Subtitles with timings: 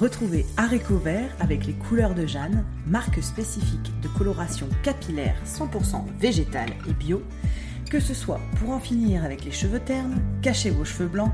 [0.00, 6.70] Retrouvez Areco Vert avec les couleurs de Jeanne, marque spécifique de coloration capillaire 100% végétale
[6.88, 7.22] et bio,
[7.90, 11.32] que ce soit pour en finir avec les cheveux ternes, cacher vos cheveux blancs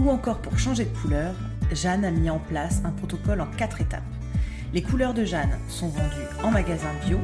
[0.00, 1.32] ou encore pour changer de couleur,
[1.72, 4.02] Jeanne a mis en place un protocole en 4 étapes.
[4.74, 7.20] Les couleurs de Jeanne sont vendues en magasin bio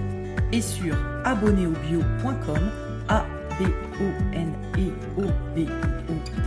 [0.53, 2.71] et sur abonnéobio.com,
[3.09, 3.27] a
[3.59, 3.65] b
[4.01, 5.23] o n e o
[5.57, 5.67] b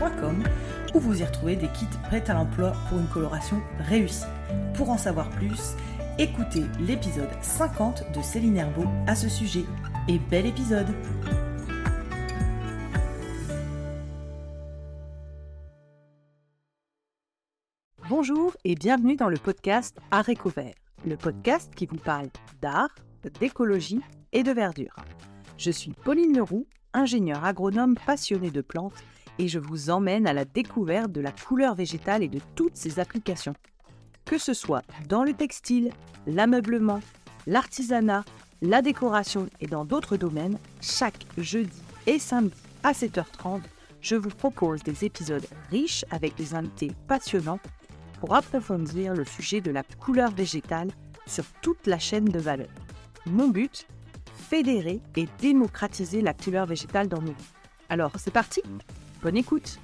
[0.01, 0.41] ocom
[0.93, 4.25] où vous y retrouvez des kits prêts à l'emploi pour une coloration réussie.
[4.73, 5.75] Pour en savoir plus,
[6.17, 9.65] écoutez l'épisode 50 de Céline Herbeau à ce sujet.
[10.07, 10.87] Et bel épisode
[18.09, 20.73] Bonjour et bienvenue dans le podcast Art Vert,
[21.05, 22.29] le podcast qui vous parle
[22.61, 22.95] d'art,
[23.39, 24.01] d'écologie
[24.31, 24.95] et de verdure.
[25.57, 29.03] Je suis Pauline Leroux, ingénieure agronome passionnée de plantes
[29.39, 32.99] et je vous emmène à la découverte de la couleur végétale et de toutes ses
[32.99, 33.55] applications.
[34.25, 35.91] Que ce soit dans le textile,
[36.25, 36.99] l'ameublement,
[37.45, 38.25] l'artisanat,
[38.61, 43.61] la décoration et dans d'autres domaines, chaque jeudi et samedi à 7h30,
[44.01, 47.59] je vous propose des épisodes riches avec des invités passionnants
[48.19, 50.89] pour approfondir le sujet de la couleur végétale
[51.25, 52.69] sur toute la chaîne de valeur.
[53.25, 53.87] Mon but
[54.49, 57.53] Fédérer et démocratiser la couleur végétale dans nos vies.
[57.89, 58.61] Alors, c'est parti
[59.21, 59.79] Bonne écoute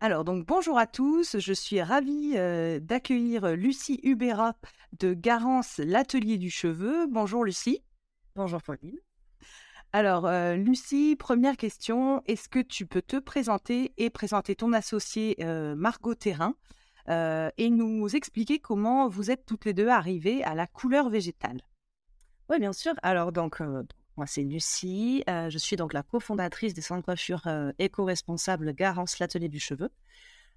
[0.00, 4.56] alors, donc bonjour à tous, je suis ravie euh, d'accueillir Lucie Hubera
[4.98, 7.06] de Garance, l'atelier du cheveu.
[7.06, 7.84] Bonjour Lucie.
[8.34, 8.98] Bonjour Pauline.
[9.94, 12.22] Alors, euh, Lucie, première question.
[12.24, 16.54] Est-ce que tu peux te présenter et présenter ton associé euh, Margot Terrain
[17.08, 21.60] euh, et nous expliquer comment vous êtes toutes les deux arrivées à la couleur végétale?
[22.48, 22.94] Oui, bien sûr.
[23.02, 23.60] Alors, donc,
[24.16, 25.24] moi, c'est Lucie.
[25.26, 29.90] je suis donc la cofondatrice des salons de coiffure éco-responsables Garance, l'atelier du cheveu.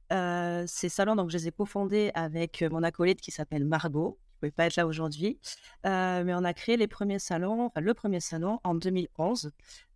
[0.09, 4.51] ces salons, donc, je les ai cofondés avec mon acolyte qui s'appelle Margot, ne pouvait
[4.51, 5.39] pas être là aujourd'hui.
[5.85, 9.51] Euh, mais on a créé les premiers salons, enfin, le premier salon en 2011.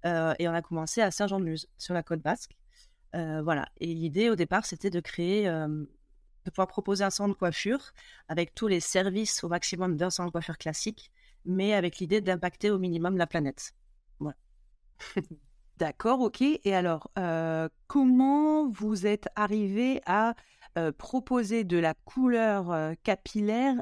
[0.05, 2.55] Euh, et on a commencé à Saint-Jean-de-Luz, sur la côte basque.
[3.15, 3.67] Euh, voilà.
[3.79, 7.91] Et l'idée au départ, c'était de créer, de pouvoir proposer un salon de coiffure
[8.27, 11.11] avec tous les services au maximum d'un salon de coiffure classique,
[11.45, 13.73] mais avec l'idée d'impacter au minimum la planète.
[14.19, 14.37] Voilà.
[15.77, 16.41] D'accord, ok.
[16.41, 17.09] Et alors,
[17.87, 20.35] comment vous êtes arrivé à
[20.97, 23.75] proposer de la couleur capillaire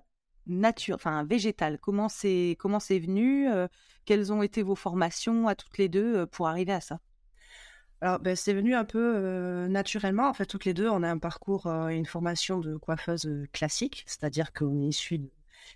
[0.47, 1.77] nature, enfin végétale?
[1.79, 3.67] Comment c'est comment c'est venu euh,
[4.05, 6.99] Quelles ont été vos formations à toutes les deux euh, pour arriver à ça?
[7.99, 10.29] Alors, ben, c'est venu un peu euh, naturellement.
[10.29, 14.03] En fait, toutes les deux, on a un parcours et une formation de coiffeuse classique,
[14.05, 15.19] c'est-à-dire qu'on est issu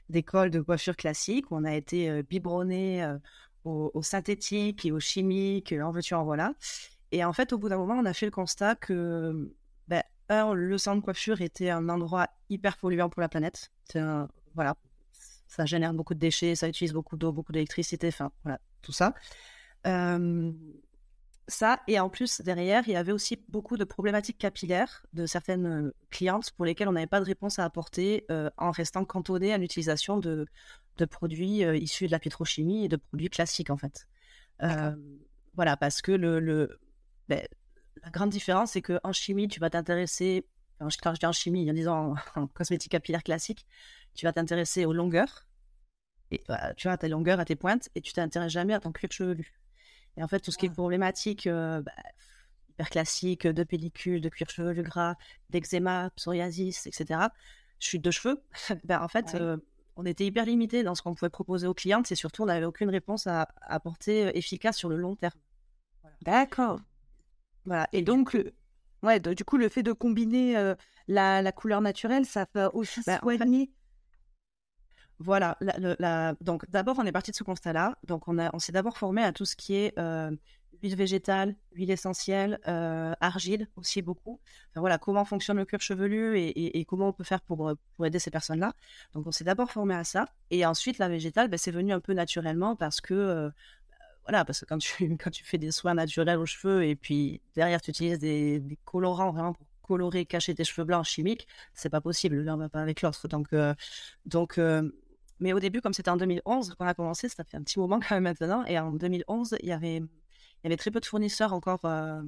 [0.10, 3.08] d'écoles de coiffure classique, où on a été biberonné
[3.64, 6.54] au, synthétique et au chimique, en veux en voilà.
[7.12, 9.54] Et en fait, au bout d'un moment, on a fait le constat que,
[9.88, 13.72] ben, un, le centre de coiffure était un endroit hyper polluant pour la planète.
[14.56, 14.76] Voilà,
[15.48, 19.14] ça génère beaucoup de déchets, ça utilise beaucoup d'eau, beaucoup d'électricité, enfin, voilà, tout ça.
[21.48, 25.92] Ça, et en plus, derrière, il y avait aussi beaucoup de problématiques capillaires de certaines
[26.10, 28.26] clientes pour lesquelles on n'avait pas de réponse à apporter
[28.58, 30.46] en restant cantonné à l'utilisation de,
[30.98, 34.08] de, produits issus de la pétrochimie et de produits classiques, en fait.
[35.56, 36.80] voilà, parce que le, le
[37.28, 37.46] ben,
[38.04, 40.46] la grande différence, c'est qu'en chimie, tu vas t'intéresser,
[40.80, 43.66] quand je dis en chimie, en disant en cosmétique capillaire classique,
[44.16, 45.48] tu vas t'intéresser aux longueurs,
[46.32, 48.80] et bah, tu vois, à tes longueurs, à tes pointes, et tu t'intéresses jamais à
[48.80, 49.61] ton cuir chevelu.
[50.18, 50.74] Et en fait, tout ce qui est ah.
[50.74, 51.92] problématique, euh, bah,
[52.70, 55.16] hyper classique, de pellicule, de cuir chevelu gras,
[55.50, 57.28] d'eczéma, psoriasis, etc.,
[57.80, 58.42] chute de cheveux,
[58.84, 59.58] ben, en fait, euh,
[59.96, 62.66] on était hyper limité dans ce qu'on pouvait proposer aux clientes, et surtout, on n'avait
[62.66, 65.40] aucune réponse à, apporter euh, efficace sur le long terme.
[66.22, 66.80] D'accord.
[67.66, 67.88] Voilà.
[67.94, 68.38] Et donc,
[69.04, 70.74] ouais, du coup, le fait de combiner
[71.08, 73.72] la, couleur naturelle, ça va aussi bah, soigner.
[75.24, 75.58] Voilà.
[76.42, 77.98] donc, d'abord, on est parti de ce constat-là.
[78.04, 80.32] Donc, on, s'est d'abord formé à tout ce qui est euh,
[80.82, 84.40] huile végétale, huile essentielle, euh, argile aussi beaucoup.
[84.76, 88.32] voilà, comment fonctionne le cuir chevelu et, comment on peut faire pour, pour aider ces
[88.32, 88.74] personnes-là.
[89.14, 90.26] Donc, on s'est d'abord formé à ça.
[90.50, 93.50] Et ensuite, la végétale, ben, c'est venu un peu naturellement parce que euh,
[94.24, 97.92] voilà, parce que quand tu, fais des soins naturels aux cheveux et puis derrière tu
[97.92, 102.42] utilises des, des colorants vraiment pour colorer, cacher tes cheveux blancs chimiques, c'est pas possible.
[102.42, 103.28] L'un va pas avec l'autre.
[103.28, 103.50] Donc,
[104.26, 104.58] donc
[105.42, 108.00] mais au début, comme c'était en 2011 qu'on a commencé, ça fait un petit moment
[108.00, 108.64] quand même maintenant.
[108.66, 112.22] Et en 2011, il y avait, il y avait très peu de fournisseurs encore euh,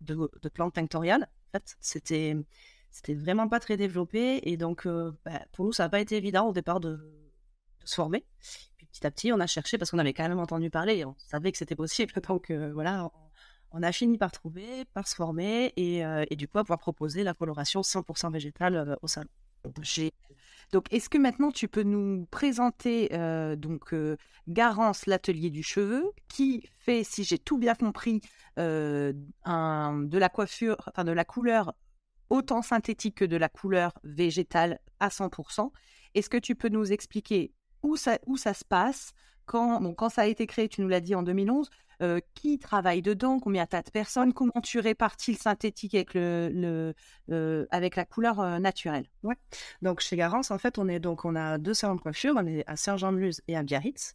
[0.00, 1.24] de, plantes tinctoriales.
[1.48, 2.36] En fait, c'était,
[3.08, 4.40] vraiment pas très développé.
[4.48, 6.98] Et donc, euh, bah, pour nous, ça n'a pas été évident au départ de,
[7.84, 8.24] se former.
[8.76, 11.04] Puis petit à petit, on a cherché parce qu'on avait quand même entendu parler et
[11.04, 12.12] on savait que c'était possible.
[12.28, 13.10] Donc euh, voilà,
[13.72, 17.24] on a fini par trouver, par se former et, et du coup à pouvoir proposer
[17.24, 19.30] la coloration 100% végétale au salon.
[20.72, 23.08] Donc, est-ce que maintenant tu peux nous présenter
[23.56, 23.94] donc
[24.48, 28.20] Garance l'atelier du cheveu qui fait, si j'ai tout bien compris,
[28.56, 31.74] un, de la coiffure, enfin de la couleur
[32.30, 35.72] autant synthétique que de la couleur végétale à 100%.
[36.14, 37.52] Est-ce que tu peux nous expliquer
[37.82, 39.12] où ça se passe
[39.50, 41.70] quand, ça a été créé, tu nous l'as dit en 2011,
[42.02, 46.94] euh, qui travaille dedans, combien tas de personnes, comment tu répartis le synthétique avec, le,
[47.30, 49.06] euh, avec la couleur euh, naturelle?
[49.82, 52.46] Donc chez Garance, en fait, on, est, donc, on a deux salons de coiffure, on
[52.46, 54.14] est à Saint-Jean-de-Luz et à Biarritz.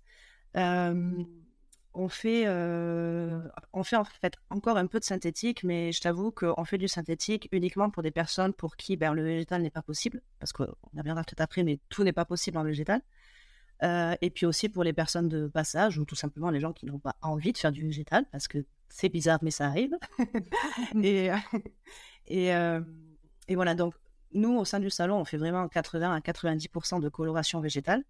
[0.56, 6.64] on fait, on fait en fait encore un peu de synthétique, mais je t'avoue qu'on
[6.64, 10.22] fait du synthétique uniquement pour des personnes pour qui ben, le végétal n'est pas possible,
[10.40, 13.02] parce qu'on reviendra peut-être après, mais tout n'est pas possible en végétal.
[13.84, 16.86] Euh, et puis aussi pour les personnes de passage ou tout simplement les gens qui
[16.86, 19.94] n'ont pas envie de faire du végétal parce que c'est bizarre mais ça arrive.
[21.04, 21.36] et, euh,
[22.28, 22.80] et, euh,
[23.50, 23.94] et, voilà, donc
[24.32, 28.04] nous au sein du salon on fait vraiment 80 à 90% de coloration végétale.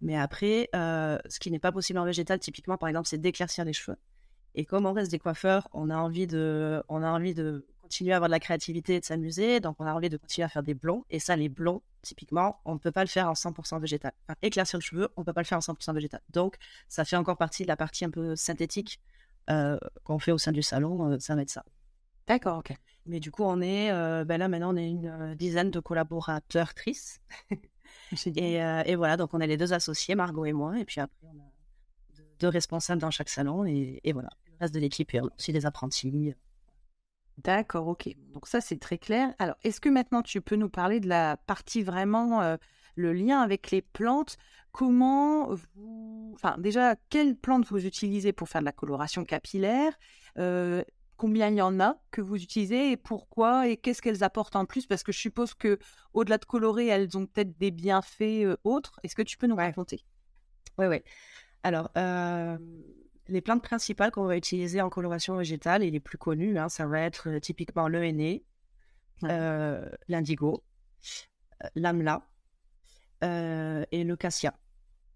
[0.00, 3.72] Mais après, ce qui n'est pas possible en végétal typiquement par exemple c'est d'éclaircir les
[3.72, 3.96] cheveux.
[4.56, 8.12] Et comme on reste des coiffeurs, on a envie de, on a envie de continuer
[8.12, 9.60] à avoir de la créativité et de s'amuser.
[9.60, 11.04] Donc, on a envie de continuer à faire des blonds.
[11.10, 14.12] Et ça, les blonds, typiquement, on ne peut pas le faire en 100% végétal.
[14.26, 16.20] Enfin, éclaircir le cheveu, on ne peut pas le faire en 100% végétal.
[16.30, 16.56] Donc,
[16.88, 19.00] ça fait encore partie de la partie un peu synthétique
[19.50, 21.12] euh, qu'on fait au sein du salon.
[21.12, 21.64] Euh, ça va être ça.
[22.26, 22.72] D'accord, ok.
[23.04, 26.72] Mais du coup, on est, euh, ben là, maintenant, on est une dizaine de collaborateurs
[26.72, 27.20] tristes.
[28.24, 30.78] et, et, voilà, donc on est les deux associés, Margot et moi.
[30.78, 31.50] Et puis après, on a
[32.40, 33.66] deux responsables dans chaque salon.
[33.66, 36.34] Et, et voilà, le reste de l'équipe, aussi des apprentis.
[37.38, 38.08] D'accord, ok.
[38.32, 39.34] Donc ça, c'est très clair.
[39.38, 42.56] Alors, est-ce que maintenant tu peux nous parler de la partie vraiment, euh,
[42.94, 44.36] le lien avec les plantes?
[44.72, 46.32] Comment vous...
[46.34, 49.92] Enfin, déjà, quelles plantes vous utilisez pour faire de la coloration capillaire?
[50.38, 50.82] Euh,
[51.16, 54.64] Combien il y en a que vous utilisez et pourquoi Et qu'est-ce qu'elles apportent en
[54.64, 54.86] plus?
[54.86, 55.78] Parce que je suppose que
[56.12, 58.98] au-delà de colorer, elles ont peut-être des bienfaits euh, autres.
[59.04, 60.04] Est-ce que tu peux nous raconter?
[60.76, 61.02] Oui, oui.
[61.62, 61.90] Alors,
[63.28, 66.86] les plantes principales qu'on va utiliser en coloration végétale et les plus connues, hein, ça
[66.86, 68.44] va être euh, typiquement le henné,
[69.24, 70.62] euh, l'indigo,
[71.62, 72.22] euh, l'amla
[73.22, 74.52] et le cassia.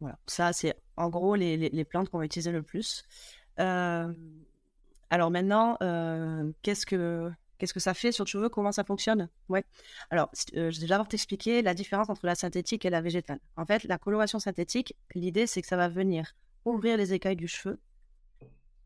[0.00, 3.05] Voilà, ça c'est en gros les, plantes qu'on va utiliser le plus.
[3.58, 4.14] alors
[5.31, 5.76] maintenant,
[6.62, 9.28] qu'est-ce que qu'est-ce que ça fait sur le cheveu Comment ça fonctionne?
[9.50, 9.62] Ouais.
[10.08, 13.40] Alors, je vais d'abord t'expliquer la différence entre la synthétique et la végétale.
[13.56, 16.34] En fait, la coloration synthétique, l'idée c'est que ça va venir
[16.64, 17.78] ouvrir les écailles du cheveu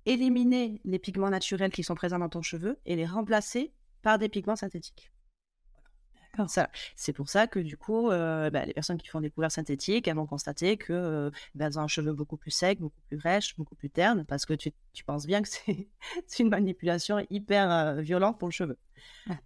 [0.07, 3.73] éliminer les pigments naturels qui sont présents dans ton cheveu et les remplacer
[4.03, 5.13] par des pigments synthétiques.
[6.49, 9.53] Ça, c'est pour ça que du coup, euh, bah, les personnes qui font des couleurs
[9.53, 13.01] synthétiques, elles vont constater que euh, bah, elles ont un cheveu beaucoup plus sec, beaucoup
[13.09, 14.73] plus rêche, beaucoup plus terne, parce que tu,
[15.05, 15.49] penses bien que
[16.27, 18.79] c'est une manipulation hyper euh, violente pour le cheveu.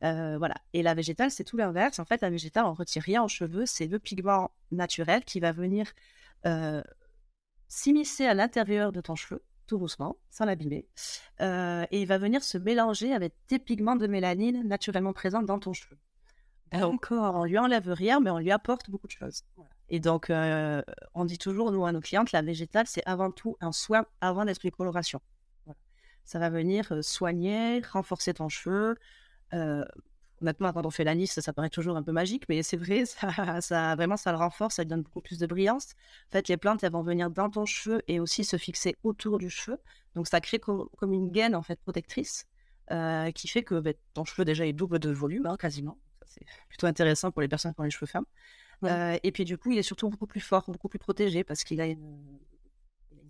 [0.00, 0.54] voilà.
[0.74, 1.98] Et la végétale, c'est tout l'inverse.
[1.98, 5.50] En fait, la végétale, on retire rien aux cheveux, c'est le pigment naturel qui va
[5.50, 5.92] venir
[7.66, 10.86] s'immiscer à l'intérieur de ton cheveu tout doucement, sans l'abîmer.
[11.40, 15.58] Euh, et il va venir se mélanger avec tes pigments de mélanine naturellement présents dans
[15.58, 15.98] ton cheveu.
[16.72, 19.44] Donc, on lui enlève rien, mais on lui apporte beaucoup de choses.
[19.88, 20.82] Et donc, euh,
[21.14, 24.44] on dit toujours, nous, à nos clientes, la végétale, c'est avant tout un soin avant
[24.44, 25.20] d'être une coloration.
[26.24, 28.96] Ça va venir euh, soigner, renforcer ton cheveu,
[30.42, 33.04] Honnêtement, quand on fait l'anis, ça, ça paraît toujours un peu magique, mais c'est vrai,
[33.06, 35.94] ça, ça, vraiment, ça le renforce, ça lui donne beaucoup plus de brillance.
[36.28, 39.38] En fait, les plantes, elles vont venir dans ton cheveu et aussi se fixer autour
[39.38, 39.78] du cheveu.
[40.14, 42.46] Donc, ça crée comme une gaine, en fait, protectrice,
[42.90, 45.98] euh, qui fait que ben, ton cheveu, déjà, est double de volume, hein, quasiment.
[46.26, 48.26] C'est plutôt intéressant pour les personnes qui ont les cheveux fermes.
[48.84, 51.64] Euh, et puis, du coup, il est surtout beaucoup plus fort, beaucoup plus protégé, parce
[51.64, 52.38] qu'il a une,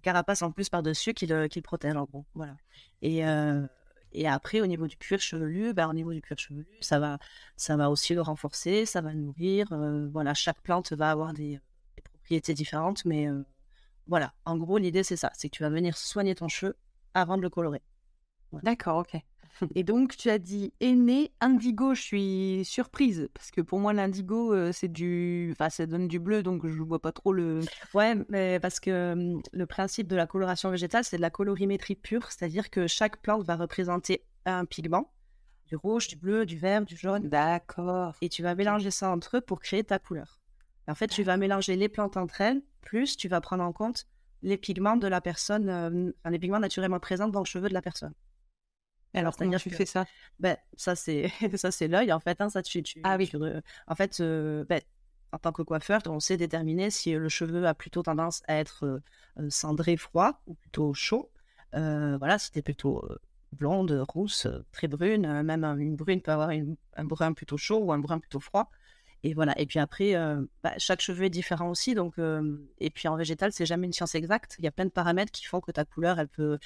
[0.02, 2.24] carapace en plus par-dessus qui le, qui le protège, en gros.
[2.34, 2.56] Voilà.
[3.00, 3.24] Et...
[3.24, 3.64] Euh,
[4.12, 7.18] et après, au niveau du cuir chevelu, ben, au niveau du cuir chevelu, ça va,
[7.56, 9.72] ça va aussi le renforcer, ça va le nourrir.
[9.72, 11.60] Euh, voilà, chaque plante va avoir des,
[12.04, 13.42] propriétés différentes, mais euh,
[14.06, 14.32] voilà.
[14.44, 16.76] En gros, l'idée c'est ça, c'est que tu vas venir soigner ton cheveu
[17.14, 17.82] avant de le colorer.
[18.62, 19.20] D'accord, ok.
[19.74, 24.52] Et donc, tu as dit aîné, indigo, je suis surprise, parce que pour moi, l'indigo,
[24.52, 25.50] euh, c'est du.
[25.52, 27.60] Enfin, ça donne du bleu, donc je ne vois pas trop le.
[27.94, 32.30] Ouais, mais parce que le principe de la coloration végétale, c'est de la colorimétrie pure,
[32.30, 35.12] c'est-à-dire que chaque plante va représenter un pigment,
[35.66, 37.28] du rouge, du bleu, du vert, du jaune.
[37.28, 38.14] D'accord.
[38.20, 40.40] Et tu vas mélanger ça entre eux pour créer ta couleur.
[40.88, 44.06] En fait, tu vas mélanger les plantes entre elles, plus tu vas prendre en compte
[44.42, 47.82] les pigments de la personne, euh, les pigments naturellement présents dans le cheveu de la
[47.82, 48.12] personne.
[49.16, 50.04] Alors, comment tu fais ça?
[50.38, 52.40] Ben, Ça, c'est ça c'est l'œil, en fait.
[52.40, 53.30] Hein, ça, tu, tu, ah oui.
[53.86, 54.80] en fait, euh, ben,
[55.32, 58.84] en tant que coiffeur, on sait déterminer si le cheveu a plutôt tendance à être
[59.38, 61.30] euh, cendré froid ou plutôt chaud.
[61.74, 63.06] Euh, voilà, si tu es plutôt
[63.52, 65.42] blonde, rousse, très brune.
[65.42, 68.70] Même une brune peut avoir un brun plutôt chaud ou un brun plutôt froid.
[69.22, 69.58] Et voilà.
[69.58, 70.14] Et puis après,
[70.62, 71.94] bah, chaque cheveu est différent aussi.
[71.94, 72.14] Donc,
[72.78, 74.56] et puis en végétal, c'est jamais une science exacte.
[74.58, 76.58] Il y a plein de paramètres qui font que ta couleur, elle peut,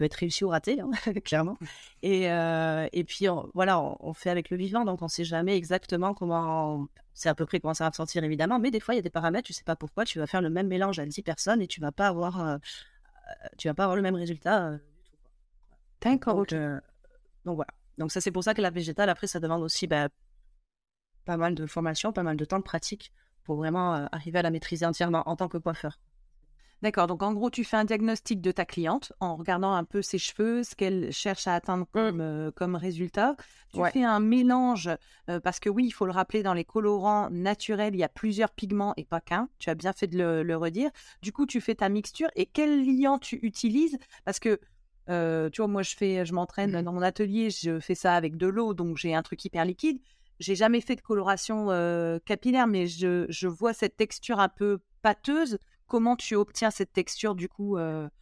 [0.00, 0.90] peut être réussie ou ratée, hein,
[1.24, 1.58] clairement.
[2.02, 6.14] Et, et puis voilà, on, fait avec le vivant, donc on ne sait jamais exactement
[6.14, 6.88] comment.
[7.12, 9.02] C'est à peu près comment ça va ressortir évidemment, mais des fois il y a
[9.02, 11.60] des paramètres, tu sais pas pourquoi, tu vas faire le même mélange à 10 personnes
[11.60, 12.58] et tu vas pas avoir,
[13.58, 14.78] tu vas pas avoir le même résultat.
[16.00, 16.36] D'accord.
[16.36, 16.54] Donc,
[17.44, 17.70] donc, voilà.
[17.98, 20.08] Donc ça c'est pour ça que la végétale après ça demande aussi bah,
[21.26, 23.12] pas mal de formation, pas mal de temps de pratique
[23.44, 25.98] pour vraiment euh, arriver à la maîtriser entièrement en tant que coiffeur.
[26.82, 30.00] D'accord, donc en gros, tu fais un diagnostic de ta cliente en regardant un peu
[30.00, 31.92] ses cheveux, ce qu'elle cherche à atteindre mmh.
[31.92, 33.36] comme, euh, comme résultat.
[33.74, 34.88] Tu fais un mélange,
[35.28, 38.08] euh, parce que oui, il faut le rappeler, dans les colorants naturels, il y a
[38.08, 39.48] plusieurs pigments et pas qu'un.
[39.58, 40.90] Tu as bien fait de le, le, redire.
[41.22, 43.98] Du coup, tu fais ta mixture et quel liant tu utilises?
[44.24, 44.58] Parce que,
[45.06, 46.82] tu vois, moi, je, fais, je m'entraîne mmh.
[46.82, 50.00] dans mon atelier, je fais ça avec de l'eau, donc j'ai un truc hyper liquide
[50.40, 51.66] j'ai jamais fait de coloration
[52.24, 55.58] capillaire, mais je, vois cette texture un peu pâteuse.
[55.90, 57.76] Comment tu obtiens cette texture du coup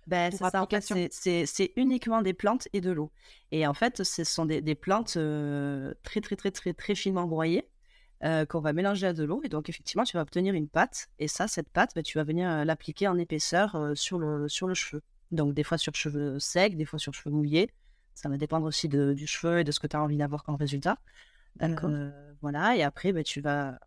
[0.06, 3.12] ben, C'est uniquement des plantes et de l'eau.
[3.52, 5.18] Et en fait, ce sont des, plantes
[6.02, 7.68] très, très, très, très, très finement broyées.
[8.22, 9.42] qu'on va mélanger à de l'eau.
[9.44, 11.08] Et donc effectivement tu vas obtenir une pâte.
[11.18, 14.72] Et ça cette pâte ben, tu vas venir l'appliquer en épaisseur sur, le, sur le
[14.72, 15.02] cheveu.
[15.30, 17.70] Donc des fois sur cheveux secs des fois sur cheveux mouillés.
[18.14, 20.56] Ça va dépendre aussi du cheveu et de ce que tu as envie d'avoir comme
[20.56, 20.98] résultat.
[21.62, 22.10] Euh,
[22.40, 23.78] voilà, et après, bah, tu vas,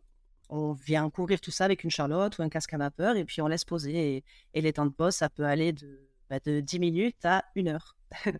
[0.51, 3.41] on vient couvrir tout ça avec une charlotte ou un casque à vapeur et puis
[3.41, 4.23] on laisse poser.
[4.53, 7.69] Et, les temps de pause, ça peut aller de, bah, de 10 minutes à une
[7.69, 7.95] heure.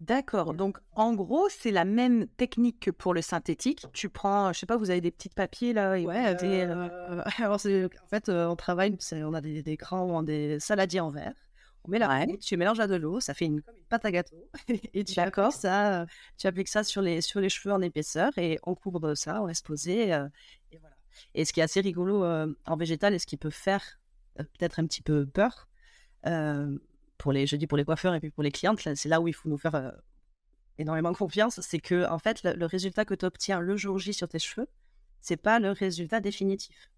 [0.00, 0.54] D'accord.
[0.54, 3.86] Donc, en gros, c'est la même technique que pour le synthétique.
[3.92, 5.98] Tu prends, je sais pas, vous avez des petits papiers là.
[5.98, 6.36] Et ouais.
[6.42, 11.10] Euh, alors, en fait, euh, on travaille, on a des, des grands, des saladiers en
[11.10, 11.34] verre
[11.84, 14.10] on met la tu mélanges à de l'eau, ça fait une, comme une pâte à
[14.10, 14.48] gâteau.
[14.94, 16.06] et tu appliques, ça,
[16.38, 19.46] tu appliques ça sur les, sur les cheveux en épaisseur et on couvre ça, on
[19.46, 20.12] laisse poser.
[20.14, 20.26] Euh,
[20.72, 20.93] et, voilà.
[21.34, 24.00] Et ce qui est assez rigolo euh, en végétal et ce qui peut faire
[24.40, 25.68] euh, peut-être un petit peu peur,
[27.18, 29.28] pour les, je dis pour les coiffeurs et puis pour les clientes, c'est là où
[29.28, 29.92] il faut nous faire
[30.78, 34.28] énormément confiance, c'est que en fait, le, résultat que tu obtiens le jour J sur
[34.28, 34.66] tes cheveux,
[35.20, 36.90] c'est pas le résultat définitif.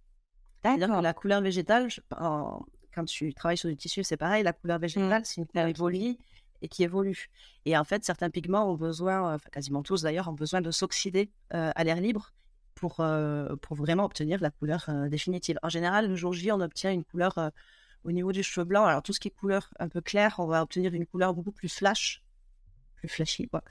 [0.63, 4.79] C'est-à-dire la couleur végétale, en, quand tu travailles sur du tissu, c'est pareil, la couleur
[4.79, 4.83] mmh.
[4.83, 6.17] végétale, c'est une couleur évolue
[6.63, 7.29] et qui évolue.
[7.67, 11.31] Et en fait, certains pigments ont besoin, enfin, quasiment tous d'ailleurs, ont besoin de s'oxyder
[11.53, 12.33] euh, à l'air libre
[12.77, 15.59] pour, euh, pour vraiment obtenir la couleur euh, définitive.
[15.65, 17.51] En général, le jour J, on obtient une couleur
[18.05, 18.85] au niveau du cheveu blanc.
[18.85, 21.51] Alors, tout ce qui est couleur un peu claire, on va obtenir une couleur beaucoup
[21.51, 22.23] plus flash
[22.95, 23.63] plus flashy, quoi.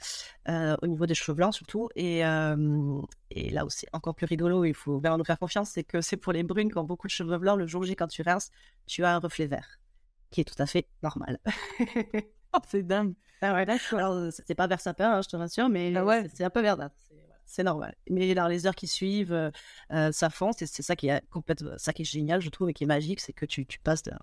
[0.49, 1.89] Euh, au niveau des cheveux blancs surtout.
[1.95, 5.83] Et, et là où c'est encore plus rigolo, il faut bien nous faire confiance, c'est
[5.83, 8.07] que c'est pour les brunes qui ont beaucoup de cheveux blancs, le jour J, quand
[8.07, 8.51] tu rinces,
[8.85, 9.79] tu as un reflet vert,
[10.29, 11.39] qui est tout à fait normal.
[12.53, 13.15] oh, c'est dingue.
[13.41, 16.27] Ah ouais, Alors, c'est pas vert sapin, hein, je te rassure, mais ah ouais.
[16.33, 16.95] c'est un peu verdâtre.
[17.45, 17.95] C'est normal.
[18.09, 19.51] Mais dans les heures qui suivent,
[19.91, 20.51] euh, ça fond.
[20.53, 23.19] C'est ça qui est complètement, ça qui est génial, je trouve, et qui est magique,
[23.21, 24.17] c'est que tu, tu passes d'un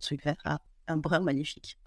[0.00, 1.78] truc vert à un brun magnifique.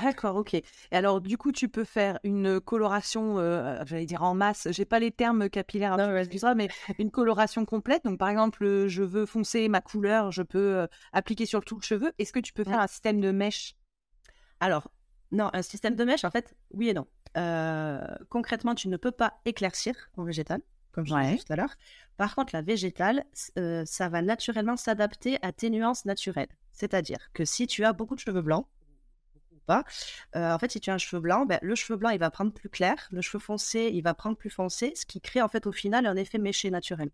[0.00, 0.54] D'accord, ok.
[0.54, 4.84] Et alors, du coup, tu peux faire une coloration, euh, j'allais dire en masse, j'ai
[4.84, 6.68] pas les termes capillaires, non, mais
[6.98, 8.04] une coloration complète.
[8.04, 11.82] Donc, par exemple, je veux foncer ma couleur, je peux euh, appliquer sur tout le
[11.82, 12.12] cheveu.
[12.18, 13.74] Est-ce que tu peux faire un système de mèche?
[14.60, 14.88] Alors,
[15.32, 17.06] non, un système de mèche, en fait, oui et non.
[17.36, 20.60] Euh, concrètement, tu ne peux pas éclaircir en végétal,
[20.92, 21.74] comme je disais tout à l'heure.
[22.16, 26.48] Par contre, la végétale, ça va naturellement s'adapter à tes nuances naturelles.
[26.72, 28.66] C'est-à-dire que si tu as beaucoup de cheveux blancs,
[29.68, 29.84] pas.
[30.34, 32.30] Euh, en fait, si tu as un cheveu blanc, ben, le cheveu blanc, il va
[32.30, 32.96] prendre plus clair.
[33.12, 36.06] Le cheveu foncé, il va prendre plus foncé, ce qui crée en fait au final
[36.06, 37.10] un effet méché naturel.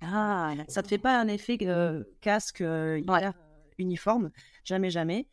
[0.00, 3.02] Ah, ça ne te fait pas un effet euh, casque euh,
[3.78, 4.30] uniforme,
[4.64, 5.28] jamais, jamais.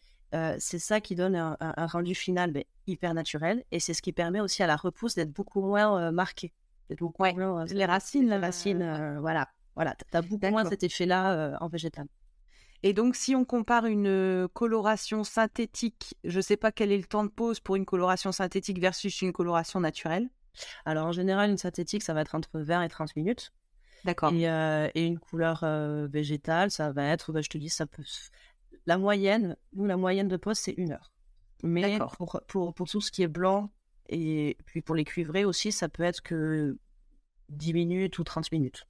[0.60, 4.39] c'est ça qui donne un, rendu final ben, hyper naturel et c'est ce qui permet
[4.39, 6.53] aussi à la repousse d'être beaucoup moins marquée.
[6.89, 9.50] les racines, les racines, voilà.
[9.75, 12.08] Voilà, tu as beaucoup moins cet effet-là en végétal.
[12.84, 17.06] Et donc, si on compare une coloration synthétique, je ne sais pas quel est le
[17.06, 20.29] temps de pause pour une coloration synthétique versus une coloration naturelle.
[20.86, 23.51] Alors, en général, une synthétique, ça va être entre 20 et 30 minutes.
[24.06, 24.32] D'accord.
[24.32, 25.65] Et, une couleur
[26.08, 28.03] végétale, ça va être, bah, je te dis, ça peut.
[28.86, 31.12] La moyenne, nous, la moyenne de pause, c'est une heure.
[31.63, 33.71] Mais pour, pour, pour, tout ce qui est blanc
[34.09, 36.77] et puis pour les cuivrés aussi, ça peut être que
[37.49, 38.87] 10 minutes ou 30 minutes.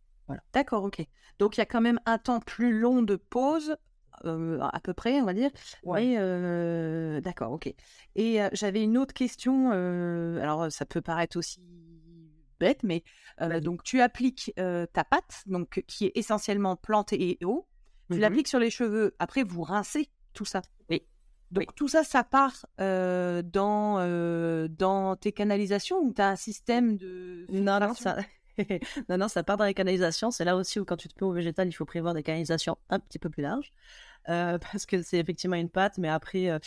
[0.54, 1.06] D'accord, ok.
[1.40, 3.78] Donc il y a quand même un temps plus long de pause,
[4.26, 5.52] euh, à peu près, on va dire.
[5.84, 6.16] Oui.
[6.18, 7.74] Euh, d'accord, ok.
[8.16, 9.72] Et euh, j'avais une autre question.
[9.72, 11.62] alors ça peut paraître aussi
[12.60, 13.04] bête, mais
[13.62, 17.68] donc tu appliques ta pâte, donc qui est essentiellement plantée et eau.
[18.10, 19.16] Tu mmh l'appliques sur les cheveux.
[19.20, 20.62] Après, vous rincez tout ça.
[20.90, 21.06] Oui.
[21.52, 27.46] Donc tout ça, ça part dans, dans tes canalisations ou tu as un système de...
[27.50, 28.18] Non, non, ça...
[29.10, 30.32] non, non, ça part dans les canalisations.
[30.32, 32.78] C'est là aussi où quand tu te peux au végétal, il faut prévoir des canalisations
[32.90, 33.72] un petit peu plus larges.
[34.28, 36.60] parce que c'est effectivement une pâte, mais après,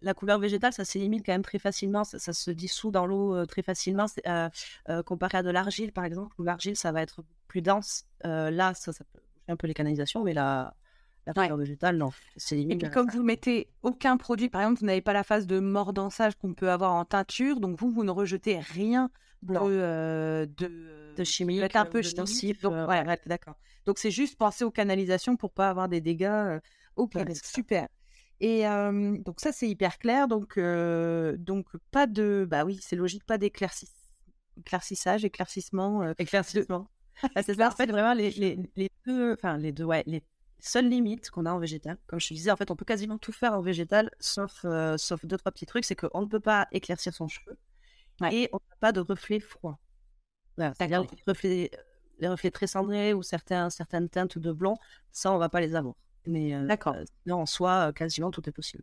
[0.00, 3.62] la, couleur végétale, ça s'élimine quand même très facilement, ça, se dissout dans l'eau très
[3.62, 4.06] facilement,
[5.04, 8.06] comparé à de l'argile, par exemple, où l'argile, ça va être plus dense.
[8.22, 10.74] là, ça, ça peut un peu les canalisations, mais la,
[11.34, 12.74] la végétale, non, c'est limite.
[12.74, 15.58] Et puis, comme vous mettez aucun produit, par exemple, vous n'avez pas la phase de
[15.58, 19.10] mordançage qu'on peut avoir en teinture, donc vous, vous ne rejetez rien
[19.42, 22.62] de, de, de chimie, un peu chimique.
[22.62, 23.56] Donc, ouais, d'accord.
[23.86, 26.58] Donc, c'est juste penser aux canalisations pour pas avoir des dégâts.
[26.96, 27.88] ok, super.
[28.40, 28.64] Et
[29.24, 30.28] donc ça c'est hyper clair.
[30.28, 36.88] Donc donc pas de bah oui c'est logique pas d'éclaircissage éclaircissement éclaircissement.
[37.34, 40.22] Ah, c'est en fait vraiment les, les, les, deux enfin les deux ouais les
[40.66, 41.98] seules limites qu'on a en végétal.
[42.06, 44.64] Comme je te disais en fait on peut quasiment tout faire en végétal sauf
[44.96, 47.56] sauf deux trois petits trucs c'est qu'on ne peut pas éclaircir son cheveu
[48.30, 49.78] et on n'a pas de reflet froid.
[50.56, 51.70] C'est-à-dire les reflets,
[52.18, 54.78] les reflets très cendrés ou certains, certaines teintes de blanc,
[55.12, 55.94] ça, on va pas les avoir.
[56.26, 56.94] Mais euh, D'accord.
[56.94, 58.82] Euh, en soi, euh, quasiment tout est possible.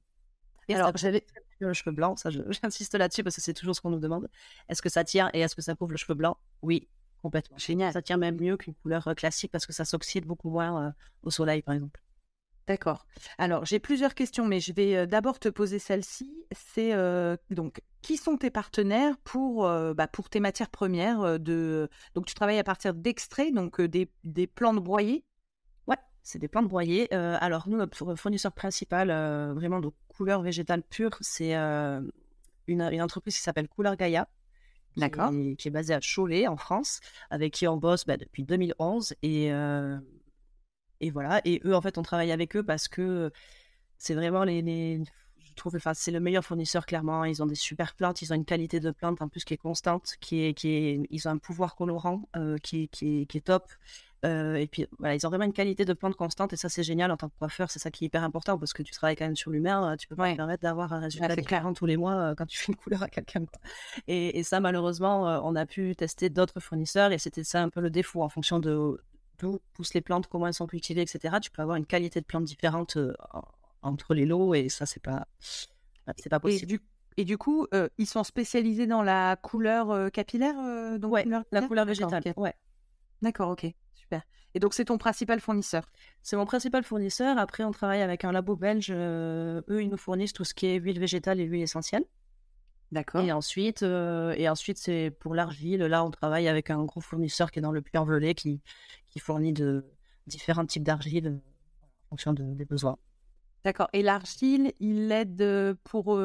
[0.69, 1.25] Et Alors, j'avais
[1.59, 2.29] le cheveu blanc, ça,
[2.61, 4.29] j'insiste là-dessus parce que c'est toujours ce qu'on nous demande.
[4.69, 6.37] Est-ce que ça tient et est-ce que ça couvre le cheveu blanc?
[6.61, 6.87] Oui,
[7.23, 7.57] complètement.
[7.57, 7.93] Génial.
[7.93, 11.63] Ça tient même mieux qu'une couleur classique parce que ça s'oxyde beaucoup moins au soleil,
[11.63, 11.99] par exemple.
[12.67, 13.07] D'accord.
[13.37, 16.31] Alors, j'ai plusieurs questions, mais je vais d'abord te poser celle-ci.
[16.51, 16.93] C'est
[17.49, 21.89] donc, qui sont tes partenaires pour, bah, pour tes matières premières de...
[22.13, 25.25] Donc, tu travailles à partir d'extraits, donc des, des plantes broyées
[26.23, 27.13] c'est des plantes broyées.
[27.13, 32.01] Euh, alors, nous, notre fournisseur principal, euh, vraiment de couleurs végétales pures, c'est euh,
[32.67, 34.27] une, entreprise qui s'appelle Couleur Gaia.
[34.97, 35.31] D'accord.
[35.57, 39.15] Qui, est basée à Cholet, en France, avec qui on bosse bah, depuis 2011.
[39.23, 39.47] Et,
[40.99, 41.41] et voilà.
[41.45, 43.31] Et eux, en fait, on travaille avec eux parce que
[43.97, 45.01] c'est vraiment les,
[45.53, 47.25] je trouve, enfin, c'est le meilleur fournisseur clairement.
[47.25, 49.57] Ils ont des super plantes, ils ont une qualité de plante en plus qui est
[49.57, 52.27] constante, qui est, qui est, ils ont un pouvoir colorant
[52.63, 53.71] qui, qui, qui, est top.
[54.25, 56.83] Euh, et puis voilà, ils ont vraiment une qualité de plante constante et ça c'est
[56.83, 59.17] génial en tant que coiffeur, c'est ça qui est hyper important parce que tu travailles
[59.17, 61.85] quand même sur l'humain, euh, tu peux pas te permettre d'avoir un résultat différent tous
[61.85, 63.43] les mois euh, quand tu fais une couleur à quelqu'un.
[64.07, 67.81] Et, et, ça malheureusement, on a pu tester d'autres fournisseurs et c'était ça un peu
[67.81, 69.01] le défaut en fonction de
[69.39, 71.35] d'où poussent les plantes, comment elles sont cultivées, etc.
[71.41, 72.97] Tu peux avoir une qualité de plante différente
[73.81, 75.27] entre les lots et ça c'est pas
[76.17, 76.79] c'est pas possible.
[77.15, 80.55] Et du, coup, ils sont spécialisés dans la couleur capillaire,
[80.97, 82.23] donc ouais, la couleur végétale.
[82.37, 82.53] Ouais.
[83.21, 83.73] D'accord, ok.
[84.55, 85.89] Et donc, c'est ton principal fournisseur?
[86.21, 87.37] C'est mon principal fournisseur.
[87.37, 88.89] Après, on travaille avec un labo belge.
[88.91, 92.05] Euh, eux, ils nous fournissent tout ce qui est huile végétale et huile essentielle.
[92.91, 93.21] D'accord.
[93.21, 95.81] Et ensuite, euh, et ensuite c'est pour l'argile.
[95.81, 98.61] Là, on travaille avec un gros fournisseur qui est dans le Puy-en-Velay qui,
[99.09, 99.83] qui fournit de
[100.27, 101.37] différents types d'argile euh,
[102.05, 102.99] en fonction des besoins.
[103.63, 103.87] D'accord.
[103.93, 106.19] Et l'argile, il aide pour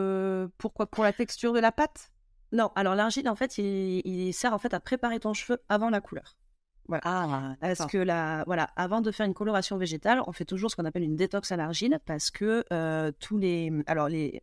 [0.58, 0.86] pourquoi?
[0.86, 2.10] Pour la texture de la pâte?
[2.52, 2.70] Non.
[2.74, 6.02] Alors l'argile, en fait, il, il, sert en fait à préparer ton cheveu avant la
[6.02, 6.36] couleur.
[6.88, 7.02] Voilà.
[7.04, 10.76] Ah, parce que la, voilà, avant de faire une coloration végétale, on fait toujours ce
[10.76, 14.42] qu'on appelle une détox à l'argile parce que euh, tous les, alors les,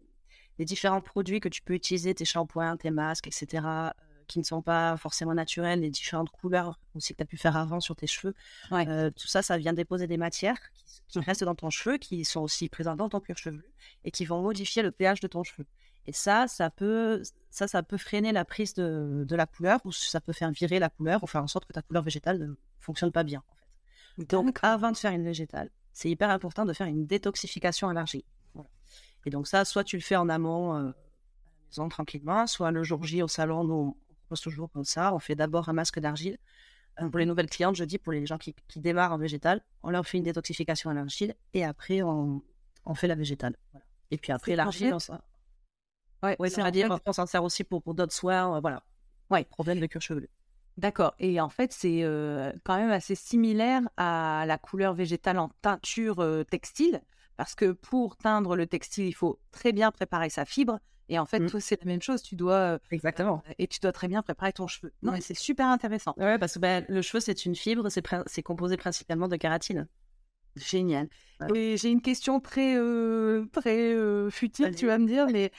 [0.59, 3.89] les différents produits que tu peux utiliser, tes shampoings, tes masques, etc., euh,
[4.27, 7.57] qui ne sont pas forcément naturels, les différentes couleurs aussi que tu as pu faire
[7.57, 8.33] avant sur tes cheveux,
[8.71, 10.57] euh, tout ça, ça vient déposer des matières
[11.07, 13.63] qui, restent dans ton cheveu, qui sont aussi présentes dans ton cuir chevelu
[14.03, 15.65] et qui vont modifier le pH de ton cheveu.
[16.07, 19.91] Et ça, ça peut, ça, ça peut freiner la prise de, de, la couleur ou
[19.91, 22.53] ça peut faire virer la couleur ou faire en sorte que ta couleur végétale ne
[22.79, 23.39] fonctionne pas bien.
[23.39, 24.29] En fait.
[24.29, 28.23] Donc, avant de faire une végétale, c'est hyper important de faire une détoxification à l'argile.
[29.25, 30.91] Et donc ça, soit tu le fais en amont, euh,
[31.71, 35.13] maison tranquillement, soit le jour J au salon, nous, on propose toujours comme ça.
[35.13, 36.37] On fait d'abord un masque d'argile.
[37.01, 39.61] Euh, pour les nouvelles clientes, je dis pour les gens qui, qui, démarrent en végétal,
[39.83, 42.43] on leur fait une détoxification à l'argile et après on,
[42.85, 43.55] on fait la végétale.
[44.11, 45.19] Et puis après l'argile, on,
[46.23, 48.83] Ouais, ouais c'est-à-dire on s'en sert aussi pour, pour d'autres soins, euh, voilà.
[49.29, 49.43] Ouais.
[49.45, 50.29] Problème de cuir chevelu.
[50.77, 51.15] D'accord.
[51.19, 56.19] Et en fait, c'est euh, quand même assez similaire à la couleur végétale en teinture
[56.19, 57.01] euh, textile,
[57.37, 60.79] parce que pour teindre le textile, il faut très bien préparer sa fibre.
[61.07, 61.59] Et en fait, mmh.
[61.59, 62.23] c'est la même chose.
[62.23, 63.43] Tu dois exactement.
[63.59, 64.91] et tu dois très bien préparer ton cheveu.
[65.03, 66.15] Non, c'est super intéressant.
[66.17, 67.87] Ouais, parce que ben, le cheveu, c'est une fibre,
[68.25, 69.87] c'est composé principalement de kératine.
[70.55, 71.09] Génial.
[71.53, 75.51] Et j'ai une question très, euh, très euh, futile, tu vas me dire, mais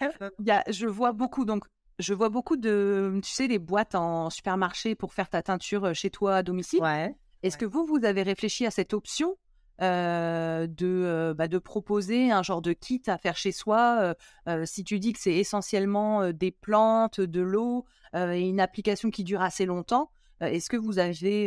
[0.42, 1.64] y a, je vois beaucoup, donc,
[1.98, 6.10] je vois beaucoup de, tu sais, les boîtes en supermarché pour faire ta teinture chez
[6.10, 6.80] toi à domicile.
[6.80, 7.14] Ouais.
[7.42, 9.36] Est-ce que vous, vous avez réfléchi à cette option
[9.80, 14.14] de, bah, de proposer un genre de kit à faire chez soi
[14.64, 19.42] Si tu dis que c'est essentiellement des plantes, de l'eau et une application qui dure
[19.42, 21.46] assez longtemps, Est-ce que vous avez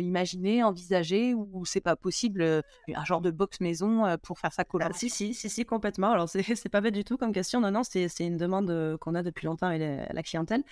[0.00, 2.62] imaginé, envisagé ou c'est pas possible
[2.94, 6.12] un genre de box maison pour faire ça ah, si, si, si, si, complètement.
[6.12, 7.60] Alors, c'est, pas bête du tout comme question.
[7.60, 10.62] Non, non, c'est, une demande qu'on a depuis longtemps avec la clientèle.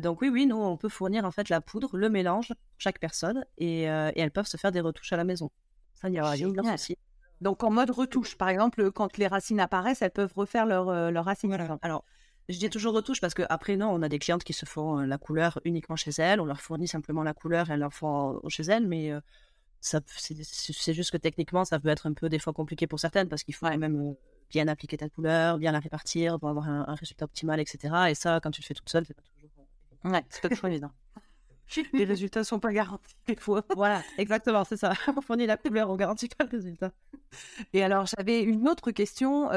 [0.00, 3.44] donc, oui, oui, nous, on peut fournir en fait la poudre, le mélange, chaque personne,
[3.58, 5.50] et, et elles peuvent se faire des retouches à la maison.
[5.94, 6.96] Ça, il n'y aura aucun souci.
[7.40, 11.24] Donc, en mode retouche, par exemple, quand les racines apparaissent, elles peuvent refaire leurs leur
[11.24, 11.52] racines.
[11.82, 12.04] Alors,
[12.48, 15.18] je dis toujours retouche parce qu'après, non, on a des clientes qui se font la
[15.18, 16.40] couleur uniquement chez elles.
[16.40, 18.86] On leur fournit simplement la couleur et elles leur font chez elles.
[18.86, 19.12] Mais
[19.82, 23.28] ça, c'est, juste que techniquement, ça peut être un peu des fois compliqué pour certaines
[23.28, 24.14] parce qu'il faut même
[24.48, 27.94] bien appliquer ta couleur, bien la répartir pour avoir un, résultat optimal, etc.
[28.10, 29.50] Et ça, quand tu le fais toute seule, c'est pas toujours,
[30.04, 30.92] ouais, c'est pas toujours évident.
[31.92, 33.64] Les résultats sont pas garantis des fois.
[33.74, 34.92] Voilà, exactement, c'est ça.
[35.16, 36.92] On fournit la couleur, on garantit pas le résultat.
[37.72, 39.50] Et alors, j'avais une autre question.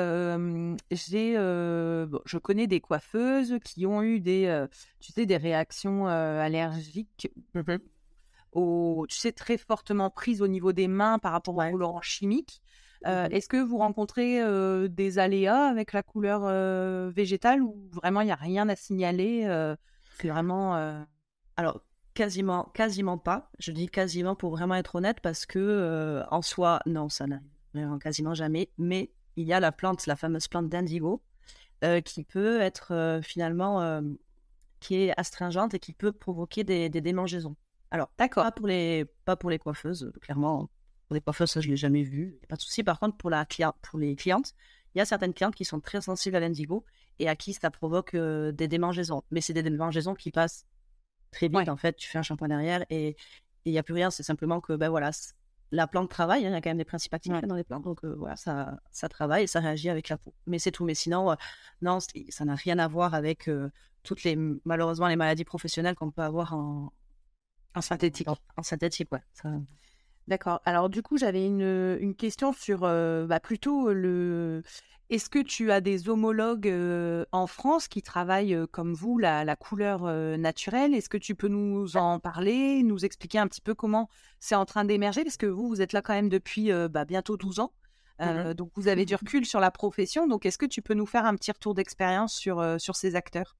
[0.91, 4.65] j'ai, je connais des coiffeuses qui ont eu des,
[4.99, 7.78] tu sais, des réactions allergiques, mmh
[8.54, 12.62] au, tu sais, très fortement prises au niveau des mains par rapport au colorant chimique.
[13.04, 14.39] Mmh est-ce que vous rencontrez
[14.88, 19.45] des aléas avec la couleur végétale ou vraiment il n'y a rien à signaler
[20.17, 21.06] C'est vraiment.
[21.58, 21.82] Alors,
[22.15, 23.51] quasiment, quasiment pas.
[23.60, 28.34] Je dis quasiment pour vraiment être honnête parce que en soi, non, ça n'arrive quasiment
[28.34, 28.69] jamais.
[28.80, 31.21] Mais il y a la plante, la fameuse plante d'indigo,
[31.84, 34.01] euh, qui peut être euh, finalement, euh,
[34.80, 37.56] qui est astringente et qui peut provoquer des, démangeaisons.
[37.91, 40.69] Alors, d'accord, pas pour les, pas pour les coiffeuses, clairement.
[41.08, 42.39] Pour les coiffeuses, ça, je l'ai jamais vu.
[42.49, 42.84] pas de souci.
[42.84, 43.45] Par contre, pour, la
[43.82, 44.54] pour les clientes,
[44.93, 46.86] il y a certaines clientes qui sont très sensibles à l'indigo
[47.19, 49.23] et à qui ça provoque des démangeaisons.
[49.30, 50.65] Mais c'est des démangeaisons qui passent
[51.35, 51.69] très vite.
[51.69, 53.15] En fait, tu fais un shampoing derrière et
[53.65, 54.09] il n'y a plus rien.
[54.09, 55.11] C'est simplement que, ben voilà,
[55.71, 57.83] la plante travaille, hein, il y a quand même des principes actifs dans les plantes,
[57.83, 60.33] donc euh, voilà, ça, ça travaille et ça réagit avec la peau.
[60.45, 60.85] Mais c'est tout.
[60.85, 61.35] Mais sinon, euh,
[61.81, 63.69] non, ça n'a rien à voir avec euh,
[64.03, 66.93] toutes les, malheureusement, les maladies professionnelles qu'on peut avoir en,
[67.75, 68.27] en synthétique.
[68.57, 69.21] En, synthétique, ouais.
[70.27, 70.61] D'accord.
[70.65, 74.63] Alors du coup, j'avais une, une, question sur bah, plutôt le
[75.11, 76.73] est-ce que tu as des homologues
[77.31, 80.03] en France qui travaillent comme vous la, couleur
[80.38, 80.95] naturelle?
[80.95, 84.09] Est-ce que tu peux nous en parler, nous expliquer un petit peu comment
[84.39, 85.23] c'est en train d'émerger?
[85.23, 87.71] Parce que vous, vous êtes là quand même depuis bah, bientôt 12 ans.
[88.17, 90.25] Mmh donc vous avez du recul sur la profession.
[90.25, 93.55] Donc est-ce que tu peux nous faire un petit retour d'expérience sur, sur ces acteurs?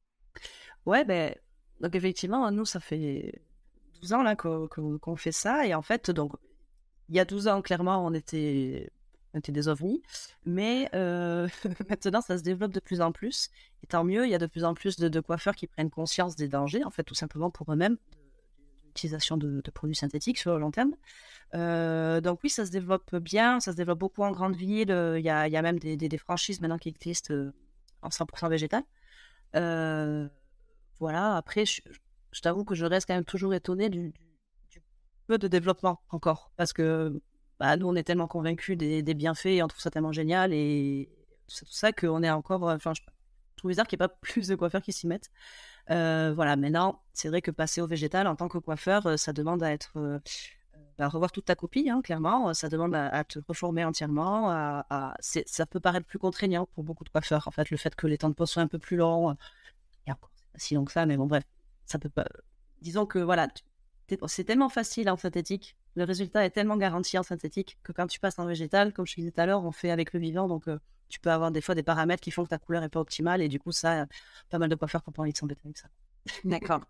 [0.86, 1.36] Ouais, ben,
[1.82, 3.42] donc effectivement, nous, ça fait
[4.02, 5.66] 12 ans là qu'on fait ça.
[5.68, 6.34] Et en fait, donc,
[7.10, 8.90] il y a 12 ans, clairement, on était
[9.48, 10.02] des ovnis.
[10.46, 11.48] Mais euh,
[11.90, 13.50] maintenant, ça se développe de plus en plus.
[13.84, 16.36] Et tant mieux, il y a de plus en plus de, coiffeurs qui prennent conscience
[16.36, 17.98] des dangers, en fait, tout simplement pour eux-mêmes,
[18.86, 20.96] l'utilisation de, produits synthétiques sur le long terme.
[21.54, 24.90] Euh, donc oui, ça se développe bien, ça se développe beaucoup en grande ville.
[25.18, 27.54] Il y a, même des, franchises maintenant qui existent euh,
[28.02, 28.84] en 100% végétal.
[31.00, 31.82] voilà, après, je,
[32.42, 34.25] t'avoue que je reste quand même toujours étonné du, du
[35.28, 36.52] peu de développement encore.
[36.58, 37.22] Parce que
[37.60, 41.10] bah, nous, on est tellement convaincus des, bienfaits et on trouve ça tellement génial et
[41.48, 42.64] c'est tout ça qu'on est encore.
[42.64, 43.02] Enfin, je
[43.56, 45.30] trouve bizarre qu'il n'y ait pas plus de coiffeurs qui s'y mettent.
[45.92, 49.34] Euh, voilà, maintenant, c'est vrai que passer au végétal en tant que coiffeur, euh, ça
[49.34, 49.94] demande à être.
[49.98, 50.20] Euh,
[50.98, 52.54] à revoir toute ta copie, hein, clairement.
[52.54, 54.50] Ça demande à, te reformer entièrement.
[54.50, 57.50] À, ça peut paraître plus contraignant pour beaucoup de coiffeurs.
[57.50, 59.36] En fait, le fait que les temps de pause soient un peu plus longs.
[60.08, 61.44] Et encore, c'est pas si long que ça, mais bon, bref,
[61.86, 62.26] ça peut pas.
[62.82, 63.50] Disons que voilà,
[64.28, 68.20] c'est tellement facile en synthétique le résultat est tellement garanti en synthétique que quand tu
[68.20, 70.48] passes en végétal, comme je disais tout à l'heure, on fait avec le vivant.
[70.48, 72.90] Donc, euh, tu peux avoir des fois des paramètres qui font que ta couleur est
[72.90, 73.42] pas optimale.
[73.42, 74.06] Et du coup, ça,
[74.50, 75.88] pas mal de quoi faire pour pas envie de s'embêter avec ça.
[76.44, 76.82] D'accord.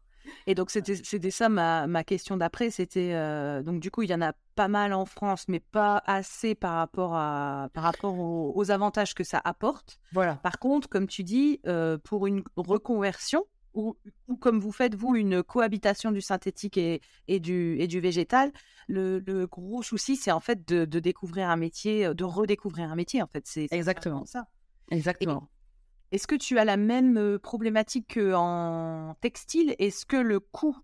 [0.47, 2.71] Et donc, c'était ça ma, ma question d'après.
[2.71, 6.01] C'était euh, donc, du coup, il y en a pas mal en France, mais pas
[6.07, 9.99] assez par rapport, à, par rapport aux, avantages que ça apporte.
[10.13, 10.35] Voilà.
[10.37, 13.95] Par contre, comme tu dis, euh, pour une reconversion, ou,
[14.39, 18.51] comme vous faites, vous, une cohabitation du synthétique et, et, du, et du végétal,
[18.87, 23.27] le, gros souci, c'est en fait de, découvrir un métier, de redécouvrir un métier, en
[23.27, 23.43] fait.
[23.45, 24.47] C'est exactement ça.
[24.91, 25.49] Exactement.
[26.11, 29.75] Est-ce que tu as la même problématique qu'en textile?
[29.79, 30.77] Est-ce que le coût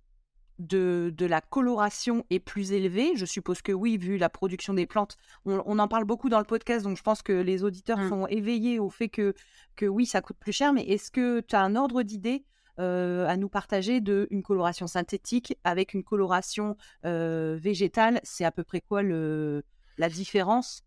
[0.60, 3.14] de, de, la coloration est plus élevé?
[3.16, 5.16] Je suppose que oui, vu la production des plantes.
[5.46, 8.10] On, en parle beaucoup dans le podcast, donc je pense que les auditeurs mmh.
[8.10, 9.34] sont éveillés au fait que,
[9.76, 10.74] que oui, ça coûte plus cher.
[10.74, 12.44] Mais est-ce que tu as un ordre d'idée
[12.80, 18.20] euh, à nous partager de une coloration synthétique avec une coloration euh, végétale.
[18.24, 19.64] C'est à peu près quoi le,
[19.98, 20.84] la différence?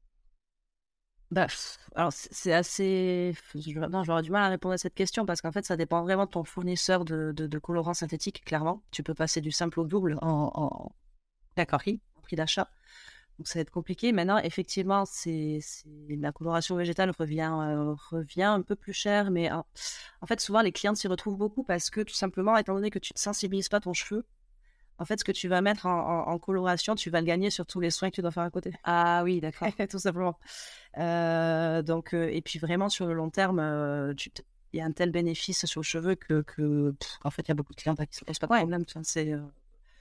[1.30, 1.46] Bah,
[1.96, 3.34] alors c'est assez.
[3.90, 6.26] Non, j'aurais du mal à répondre à cette question parce qu'en fait, ça dépend vraiment
[6.26, 8.82] de ton fournisseur de, de, colorants synthétiques, clairement.
[8.92, 10.92] Tu peux passer du simple au double en, en...
[11.56, 12.68] Prix d'achat.
[13.38, 14.12] Donc ça va être compliqué.
[14.12, 15.58] Maintenant, effectivement, c'est,
[16.08, 19.64] la coloration végétale revient, euh, revient un peu plus cher, mais en,
[20.26, 23.12] fait, souvent les clientes s'y retrouvent beaucoup parce que tout simplement, étant donné que tu
[23.14, 24.24] ne sensibilises pas ton cheveu
[24.98, 27.80] en fait, ce que tu vas mettre en, coloration, tu vas le gagner sur tous
[27.80, 28.72] les soins que tu dois faire à côté.
[28.84, 29.66] Ah oui, d'accord.
[29.90, 30.38] Tout simplement.
[30.98, 33.58] Euh, donc, euh, et puis vraiment, sur le long terme,
[34.72, 36.94] il y a un tel bénéfice sur le cheveu que, que
[37.24, 38.84] en fait, il y a beaucoup de clients qui ne se posent pas de problème.
[39.02, 39.34] C'est.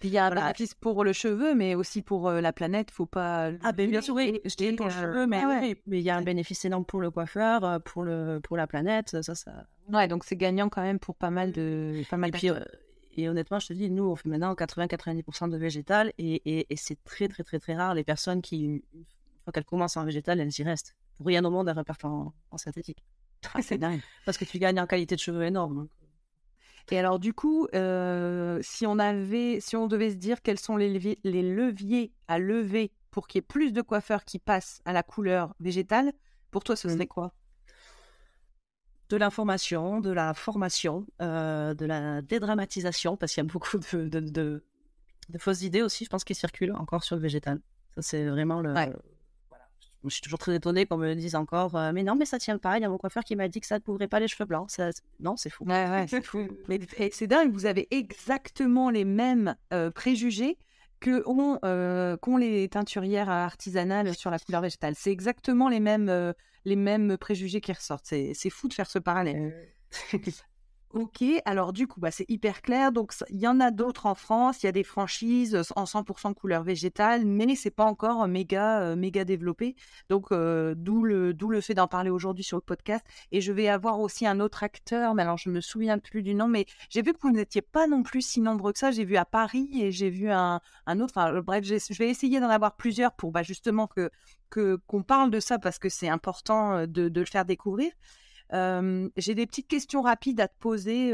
[0.04, 2.92] Il y a un bénéfice pour le cheveu, mais aussi pour la planète.
[2.92, 3.52] Faut pas.
[3.64, 4.40] Ah ben bien sûr, oui.
[4.46, 5.44] Je dis pour le cheveu, mais,
[5.86, 9.22] mais il y a un bénéfice énorme pour le coiffeur, pour le pour la planète.
[9.22, 9.66] Ça, ça.
[9.92, 12.30] Ouais, donc c'est gagnant quand même pour pas mal de pas mal.
[12.30, 12.50] Et puis,
[13.16, 17.28] et honnêtement, je te dis, nous, on fait maintenant 80-90% de végétal et, c'est très,
[17.28, 18.84] très, très, très rare les personnes qui, une
[19.44, 20.96] fois qu'elles commencent en végétal, elles y restent.
[21.18, 23.04] Pour rien au monde, elles repartent en, synthétique.
[23.54, 24.00] Ah, c'est dingue.
[24.26, 25.90] Parce que tu gagnes en qualité de cheveux énorme.
[26.92, 30.76] Et alors, du coup, euh, si, on avait, si on devait se dire quels sont
[30.76, 34.82] les leviers, les leviers à lever pour qu'il y ait plus de coiffeurs qui passent
[34.86, 36.12] à la couleur végétale,
[36.52, 37.08] pour toi, ce serait mmh.
[37.08, 37.34] quoi?
[39.10, 44.20] De l'information, de la formation, euh, de la dédramatisation, parce qu'il y a beaucoup de,
[44.20, 44.64] de,
[45.38, 47.62] fausses idées aussi, je pense, qui circulent encore sur le végétal.
[47.96, 48.74] Ça, c'est vraiment le.
[50.06, 52.58] Je suis toujours très étonnée qu'on me dise encore, euh, mais non, mais ça tient
[52.58, 52.78] pas.
[52.78, 54.46] Il y a mon coiffeur qui m'a dit que ça ne couvrait pas les cheveux
[54.46, 54.70] blancs.
[54.70, 54.90] Ça...
[55.20, 55.64] Non, c'est fou.
[55.66, 56.48] Ouais, ouais, c'est fou.
[56.68, 56.80] mais
[57.12, 60.58] c'est dingue, vous avez exactement les mêmes euh, préjugés
[61.00, 61.60] que ont,
[62.18, 64.94] qu'ont les teinturières artisanales sur la couleur végétale.
[64.96, 66.34] C'est exactement les mêmes
[66.66, 68.06] les mêmes préjugés qui ressortent.
[68.06, 69.54] C'est fou de faire ce parallèle.
[70.94, 72.92] Ok, alors du coup, bah, c'est hyper clair.
[72.92, 74.62] Donc, il y en a d'autres en France.
[74.62, 78.96] Il y a des franchises en 100% couleur végétale, mais c'est pas encore méga, euh,
[78.96, 79.76] méga développé.
[80.10, 83.04] Donc, euh, d'où le, fait d'en parler aujourd'hui sur le podcast.
[83.32, 86.36] Et je vais avoir aussi un autre acteur, mais alors je me souviens plus du
[86.36, 88.92] nom, mais j'ai vu que vous n'étiez pas non plus si nombreux que ça.
[88.92, 91.42] J'ai vu à Paris et j'ai vu un, un autre.
[91.42, 94.12] Bref, je vais essayer d'en avoir plusieurs pour bah, justement que,
[94.86, 97.92] qu'on parle de ça parce que c'est important euh, de le faire découvrir.
[98.54, 101.14] J'ai des petites questions rapides à te poser.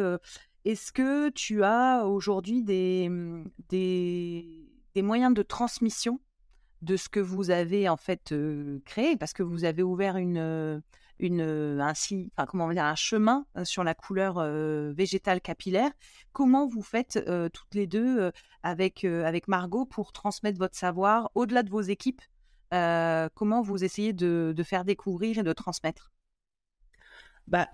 [0.65, 6.19] Est-ce que tu as aujourd'hui des, mmh, des, moyens de transmission
[6.81, 8.35] de ce que vous avez en fait
[8.85, 9.15] créé?
[9.15, 10.81] Parce que vous avez ouvert un,
[12.95, 14.43] chemin sur la couleur
[14.93, 15.91] végétale capillaire.
[16.33, 17.23] Comment vous faites
[17.53, 18.31] toutes les deux
[18.63, 19.05] avec,
[19.47, 22.21] Margot pour transmettre votre savoir au-delà de vos équipes?
[22.71, 26.11] Comment vous essayez de faire découvrir et de transmettre?
[27.49, 27.67] Bah,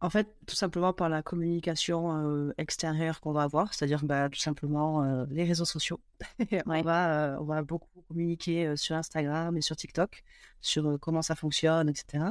[0.00, 5.02] en fait, tout simplement par la communication extérieure qu'on va avoir, c'est-à-dire bah, tout simplement
[5.28, 6.00] les réseaux sociaux.
[6.66, 10.22] on, va, on va beaucoup communiquer sur Instagram et sur TikTok
[10.60, 12.26] sur comment ça fonctionne, etc.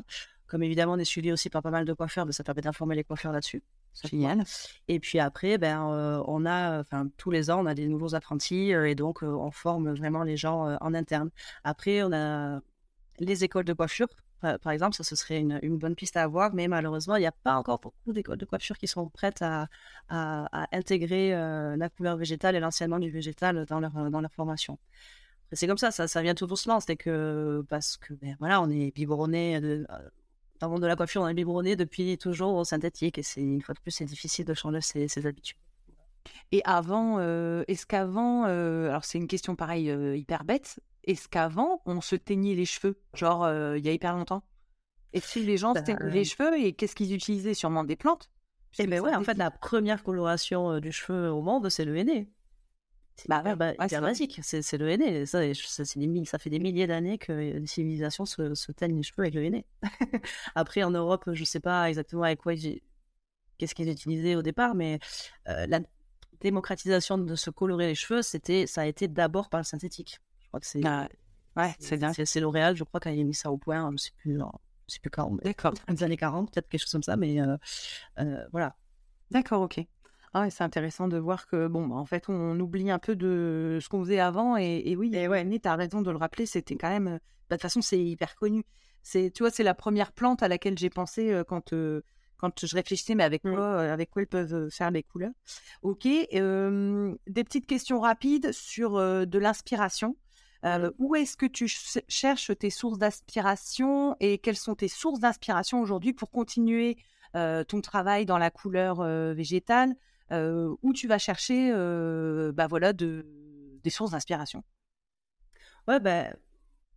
[0.48, 2.96] Comme évidemment, on est suivi aussi par pas mal de coiffeurs, mais ça permet d'informer
[2.96, 3.62] les coiffeurs là-dessus.
[4.06, 4.44] Génial.
[4.88, 5.82] Et puis après, ben,
[6.28, 9.94] on a, enfin, tous les ans, on a des nouveaux apprentis et donc on forme
[9.94, 11.32] vraiment les gens en interne.
[11.64, 12.62] Après, on a
[13.20, 14.08] les écoles de coiffure
[14.42, 17.32] par exemple, ça, ce serait une, bonne piste à avoir, mais malheureusement, il n'y a
[17.32, 19.68] pas encore beaucoup de coiffure qui sont prêtes à,
[20.72, 24.78] intégrer euh, la couleur végétale et l'enseignement du végétal dans leur, formation.
[25.54, 28.94] C'est comme ça, ça, vient tout doucement, c'est que parce que ben, voilà, on est
[28.94, 29.86] biberonné euh,
[30.60, 33.62] dans le monde de la coiffure, on est biberonné depuis toujours au synthétique, et une
[33.62, 35.58] fois de plus, c'est difficile de changer ses, habitudes.
[36.52, 42.02] Et avant, euh, est-ce qu'avant, alors c'est une question pareille hyper bête, est-ce qu'avant, on
[42.02, 44.44] se teignait les cheveux, genre euh, il y a hyper longtemps
[45.14, 47.54] Et si les gens se teignaient les cheveux et qu'est-ce qu'ils utilisaient?
[47.54, 48.30] Sûrement des plantes
[48.78, 51.98] Eh bien ouais, en fait, la première coloration euh, du cheveu au monde, c'est le
[51.98, 52.30] henné.
[53.28, 55.26] Bah, ouais, bah, c'est basique, c'est le henné.
[55.26, 59.24] Ça, ça, ça, fait des milliers d'années que les civilisations se, se, teignent les cheveux
[59.24, 59.66] avec le henné.
[60.56, 62.54] Après, en Europe, je ne sais pas exactement avec quoi
[63.58, 65.00] qu'est-ce qu'ils utilisaient au départ, mais
[65.48, 65.80] euh, la
[66.42, 70.20] démocratisation de se colorer les cheveux, c'était, ça a été d'abord par le synthétique.
[70.60, 70.86] Je crois que c'est.
[70.86, 71.08] Ah,
[71.56, 74.12] ouais, c'est C'est L'Oréal, je crois, qu'il a mis ça au point, je ne sais
[74.18, 74.40] plus,
[74.88, 75.36] je sais plus quand.
[75.44, 75.74] D'accord.
[75.90, 77.58] Les années 40, peut-être quelque chose comme ça, mais euh,
[78.20, 78.76] euh, voilà.
[79.32, 79.82] D'accord, ok.
[80.34, 83.80] Ah c'est intéressant de voir que, bon, bah, en fait, on oublie un peu de
[83.82, 84.58] ce qu'on faisait avant.
[84.58, 87.06] Et, oui, et ouais, tu as raison de le rappeler, c'était quand même.
[87.06, 87.20] Bah,
[87.52, 88.64] de toute façon, c'est hyper connu.
[89.12, 91.74] Tu vois, c'est la première plante à laquelle j'ai pensé euh, quand,
[92.38, 93.54] quand je réfléchissais, mais avec, mmh.
[93.54, 95.32] quoi, avec quoi ils peuvent faire les couleurs.
[95.82, 96.04] Ok.
[96.04, 100.16] des petites questions rapides sur de l'inspiration.
[100.66, 101.68] Euh, où est-ce que tu
[102.08, 106.98] cherches tes sources d'inspiration et quelles sont tes sources d'inspiration aujourd'hui pour continuer
[107.36, 109.96] euh, ton travail dans la couleur euh, végétale
[110.32, 111.72] Où tu vas chercher
[112.54, 113.26] bah voilà, de,
[113.84, 114.64] des sources d'inspiration?
[115.88, 116.36] Ouais, ben,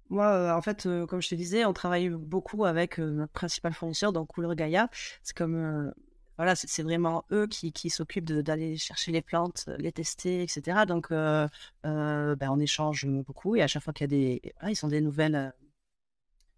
[0.09, 4.29] moi, en fait, comme je te disais, on travaille beaucoup avec notre principal fournisseur, donc
[4.29, 4.88] Couleur Gaïa.
[5.23, 5.92] C'est comme
[6.40, 10.87] voilà, c'est vraiment eux qui, qui s'occupent d'aller chercher les plantes, les tester, etc.
[10.88, 11.46] Donc, euh,
[11.85, 14.88] euh, ben, on échange beaucoup et à chaque fois qu'il y a des, ils sont
[14.88, 15.50] des nouvelles, euh,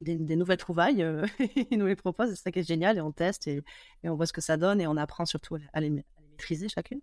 [0.01, 1.05] des, nouvelles trouvailles,
[1.73, 2.31] ils nous les proposent.
[2.31, 3.61] C'est ça qui est génial et on teste et,
[4.05, 7.01] on voit ce que ça donne et on apprend surtout à les, maîtriser chacune.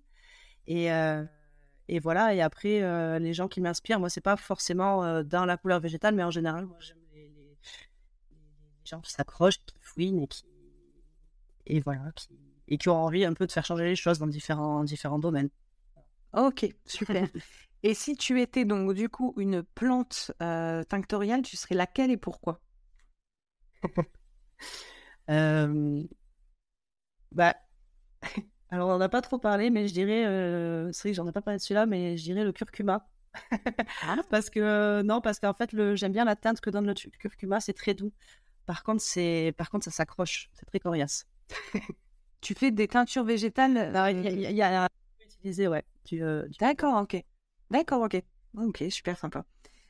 [0.65, 2.33] Et, et voilà.
[2.33, 6.23] Et après, les gens qui m'inspirent, moi, c'est pas forcément dans la couleur végétale, mais
[6.23, 7.57] en général, moi, j'aime les,
[8.85, 10.45] gens qui s'accrochent, qui fouinent et qui
[11.69, 12.11] et voilà,
[12.69, 15.49] et qui ont envie un peu de faire changer les choses dans différents différents domaines.
[16.33, 17.27] Ok, super.
[17.83, 22.61] et si tu étais donc du coup une plante tinctoriale, tu serais laquelle et pourquoi?
[27.31, 27.55] Bah,
[28.69, 31.27] alors on n'en a pas trop parlé, mais je dirais, euh, c'est vrai que j'en
[31.27, 33.07] ai pas parlé de celui-là, mais je dirais le curcuma.
[34.01, 34.17] Ah.
[34.31, 37.59] parce que non, parce qu'en fait, le, j'aime bien la teinte que donne le curcuma,
[37.59, 38.11] c'est très doux.
[38.65, 41.27] Par contre, c'est, par contre, ça s'accroche, c'est très coriace.
[42.41, 44.87] Tu fais des teintures végétales Il y, a,
[45.25, 45.83] utilisé, ouais.
[46.13, 47.23] Euh, D'accord, ok.
[47.69, 48.21] D'accord, ok.
[48.57, 49.45] Ok, super sympa.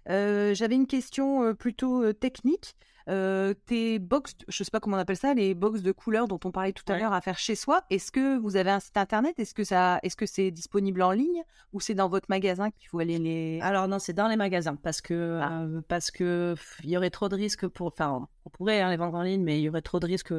[0.09, 2.75] Euh, j'avais une question plutôt technique.
[3.07, 6.51] tes box, je sais pas comment on appelle ça, les box de couleurs dont on
[6.51, 7.83] parlait tout à l'heure à faire chez soi.
[7.89, 9.39] Est-ce que vous avez un site internet?
[9.39, 12.89] Est-ce que ça, est-ce que c'est disponible en ligne ou c'est dans votre magasin qu'il
[12.89, 15.65] faut aller les Alors non, c'est dans les magasins parce que ah.
[15.88, 17.88] parce que il y aurait trop de risques pour.
[17.88, 20.33] Enfin, on pourrait hein, les vendre en ligne, mais il y aurait trop de risques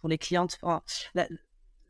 [0.00, 0.58] pour les clientes.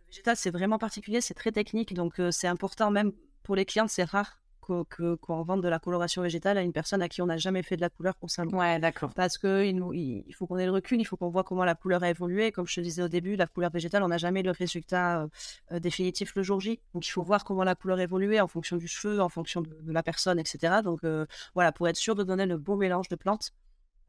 [0.09, 3.91] Végétal, c'est vraiment particulier, c'est très technique, donc c'est important même pour les clientes.
[3.91, 7.37] C'est rare qu'on vende de la coloration végétale à une personne à qui on n'a
[7.37, 8.51] jamais fait de la couleur pour salon.
[8.59, 9.13] Ouais, d'accord.
[9.15, 12.03] Parce qu'il il faut qu'on ait le recul, il faut qu'on voit comment la couleur
[12.03, 12.53] a évolué.
[12.53, 15.29] Comme je te disais au début, la couleur végétale, on n'a jamais le résultat euh,
[15.73, 16.81] euh, définitif le jour J.
[16.95, 19.71] Donc il faut voir comment la couleur évolué en fonction du cheveu, en fonction de,
[19.87, 20.81] la personne, etc.
[20.83, 23.53] Donc euh, voilà, pour être sûr de donner le bon mélange de plantes.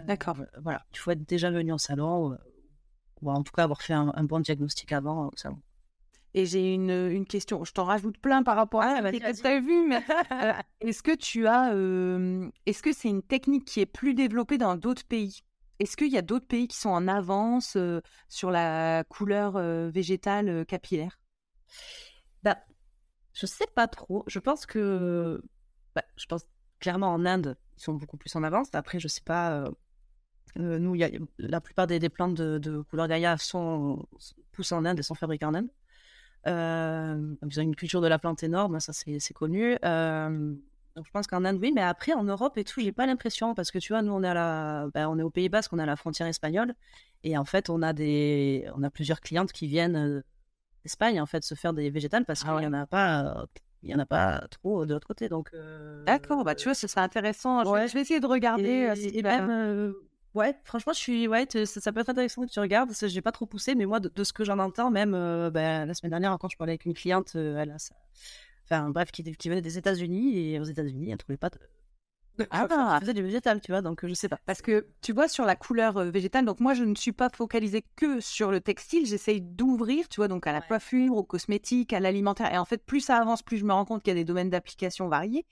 [0.04, 0.38] D'accord.
[0.62, 2.38] voilà, il faut être déjà venu en salon
[3.22, 5.60] ou en tout cas avoir fait un, un bon diagnostic avant au salon.
[6.34, 9.48] Et j'ai une, une, question, je t'en rajoute plein par rapport à ce que tu
[9.48, 11.72] as vu, mais euh, est-ce que tu as,
[12.66, 15.42] est-ce que c'est une technique qui est plus développée dans d'autres pays?
[15.80, 17.78] Est-ce qu'il y a d'autres pays qui sont en avance
[18.30, 19.60] sur la couleur
[19.90, 21.20] végétale capillaire?
[22.44, 22.58] Bah,
[23.34, 24.24] Je sais pas trop.
[24.28, 25.42] Je pense que,
[25.96, 26.46] bah, je pense
[26.80, 28.70] clairement en Inde, ils sont beaucoup plus en avance.
[28.74, 29.66] Après, je sais pas.
[30.56, 34.06] nous, y a, la plupart des, des plantes de, de couleur gaïa sont
[34.52, 35.70] poussées en Inde et sont fabriquées en Inde.
[36.48, 39.78] Euh, ils ont une culture de la plante énorme, ça c'est connu.
[39.84, 40.54] Euh,
[40.96, 43.54] donc je pense qu'en Inde, oui, mais après en Europe et tout, j'ai pas l'impression
[43.54, 45.74] parce que tu vois, nous on est à la, ben, on est au Pays Basque,
[45.74, 46.74] on est à la frontière espagnole
[47.24, 50.22] et en fait on a des, on a plusieurs clientes qui viennent euh,
[50.84, 53.46] d'Espagne en fait se faire des végétales parce ah qu'il y en a pas,
[53.84, 55.30] il y en a pas trop de l'autre côté.
[55.30, 55.52] Donc
[56.06, 57.64] d'accord, bah tu vois, ce serait intéressant.
[57.64, 58.94] Je, vais, essayer de regarder.
[59.14, 59.94] et même
[60.38, 61.28] Ouais, franchement, je suis.
[61.28, 62.92] Ouais, ça, peut être intéressant que tu regardes.
[62.94, 65.88] Je n'ai pas trop poussé, mais moi, de, ce que j'en entends, même euh, ben,
[65.88, 67.96] la semaine dernière, quand je parlais avec une cliente, euh, elle a ça...
[68.66, 71.58] Enfin, bref, qui, qui venait des États-Unis et aux États-Unis, elle ne trouvait pas de.
[72.52, 74.40] Ah, elle faisait du végétal, tu vois, donc je sais pas.
[74.46, 77.30] Parce que tu vois, sur la couleur euh, végétale, donc moi je ne suis pas
[77.30, 81.94] focalisée que sur le textile, j'essaye d'ouvrir, tu vois, donc à la coiffure, aux cosmétiques,
[81.94, 82.54] à l'alimentaire.
[82.54, 84.26] Et en fait, plus ça avance, plus je me rends compte qu'il y a des
[84.26, 85.48] domaines d'application variés.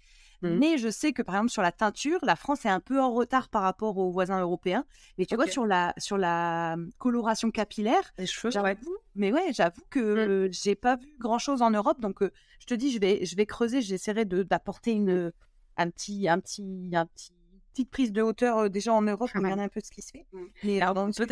[0.45, 0.57] Mmh.
[0.59, 3.11] Mais je sais que par exemple sur la teinture, la France est un peu en
[3.11, 4.85] retard par rapport aux voisins européens.
[5.17, 8.97] Mais tu vois sur la sur la mmh, coloration capillaire, les cheveux, j'avoue.
[9.15, 10.53] Mais ouais, j'avoue que mmh.
[10.53, 11.99] j'ai pas vu grand chose en Europe.
[11.99, 13.81] Donc je te dis, je vais je vais creuser.
[13.81, 15.31] J'essaierai d'apporter une
[15.77, 17.31] un petit un petit un petit
[17.73, 20.25] petite prise de hauteur déjà en Europe pour regarder un peu ce qui se fait.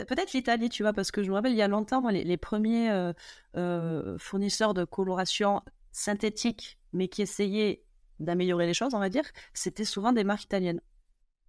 [0.06, 2.38] peut-être l'Italie, tu vois, parce que je me rappelle il y a longtemps, moi, les,
[2.38, 3.14] premiers
[4.18, 5.62] fournisseurs de coloration
[5.94, 7.84] synthétique, mais qui essayaient
[8.24, 10.82] d'améliorer les choses, on va dire, c'était souvent des marques italiennes.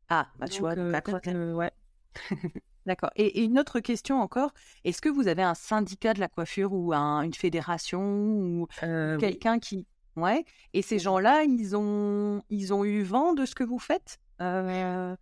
[0.08, 1.70] Ah, bah, tu vois, euh, ouais.
[2.86, 3.10] D'accord.
[3.16, 4.52] Et, une autre question encore,
[4.84, 9.58] est-ce que vous avez un syndicat de la coiffure ou une fédération ou euh, quelqu'un
[9.58, 9.86] qui...
[10.16, 10.44] Ouais.
[10.74, 14.20] Et ces gens-là, ils ont, ils ont eu vent de ce que vous faites?
[14.40, 15.16] Euh,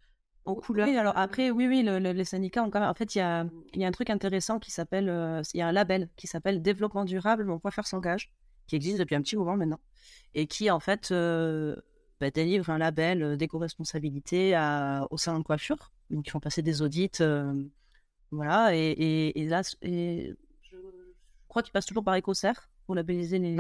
[0.45, 0.89] en couleur?
[0.89, 2.91] Oui, alors après, oui, oui, les syndicats ont quand même.
[2.91, 5.07] En fait, il y a, y a un truc intéressant qui s'appelle.
[5.55, 8.33] il y a un label qui s'appelle Développement durable, mon coiffeur s'engage,
[8.67, 9.81] qui existe depuis un petit moment maintenant
[10.35, 11.77] et qui en fait euh,
[12.21, 14.57] bah, délivre un label euh, d'éco-responsabilité
[15.11, 15.93] au salon de coiffure.
[16.11, 17.65] Donc ils font passer des audits, euh,
[18.31, 18.75] voilà.
[18.75, 20.77] Et, et, là, et je
[21.49, 23.57] crois qu'ils passent toujours par EcoCert pour labelliser les,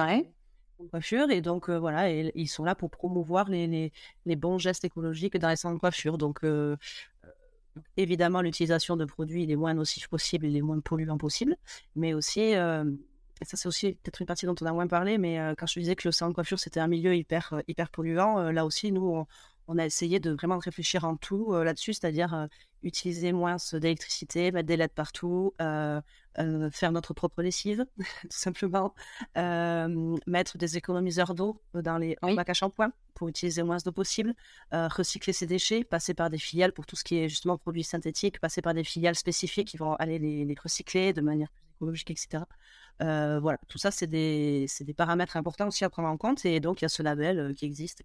[0.90, 1.30] coiffures.
[1.30, 3.92] Et donc voilà, et, ils sont là pour promouvoir les, les,
[4.26, 6.18] les, bons gestes écologiques dans les salons de coiffure.
[6.18, 6.40] Donc
[7.96, 11.56] évidemment, l'utilisation de produits les moins nocifs possibles et les moins polluants possibles,
[11.96, 12.54] mais aussi
[13.44, 15.78] ça c'est aussi peut-être une partie dont on a moins parlé, mais euh, quand je
[15.78, 18.64] disais que le salon de coiffure c'était un milieu hyper, euh, hyper polluant, euh, là
[18.66, 19.26] aussi nous
[19.68, 22.46] on, a essayé de vraiment réfléchir en tout là-dessus, c'est-à-dire
[22.82, 28.92] utiliser moins d'électricité, mettre des LED partout, faire notre propre lessive, tout simplement,
[29.34, 34.34] mettre des économiseurs d'eau dans les bacs à shampoing pour utiliser moins d'eau possible,
[34.72, 38.40] recycler ses déchets, passer par des filiales pour tout ce qui est justement produits synthétiques,
[38.40, 42.10] passer par des filiales spécifiques qui vont aller les, les recycler de manière plus écologique,
[42.10, 42.44] etc.
[43.00, 46.44] voilà, tout ça, c'est des, des, paramètres importants aussi à prendre en compte.
[46.44, 48.02] Et donc, il y a ce label qui existe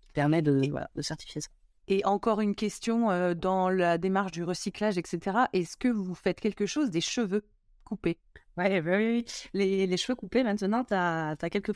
[0.00, 0.60] qui permet de,
[0.94, 1.48] de certifier ça.
[1.88, 5.38] Et encore une question dans la démarche du recyclage, etc.
[5.52, 7.44] Est-ce que vous faites quelque chose des cheveux
[7.84, 8.18] coupés?
[8.56, 11.72] Ouais, oui, oui, Les, les, cheveux coupés, maintenant, tu as, quelques,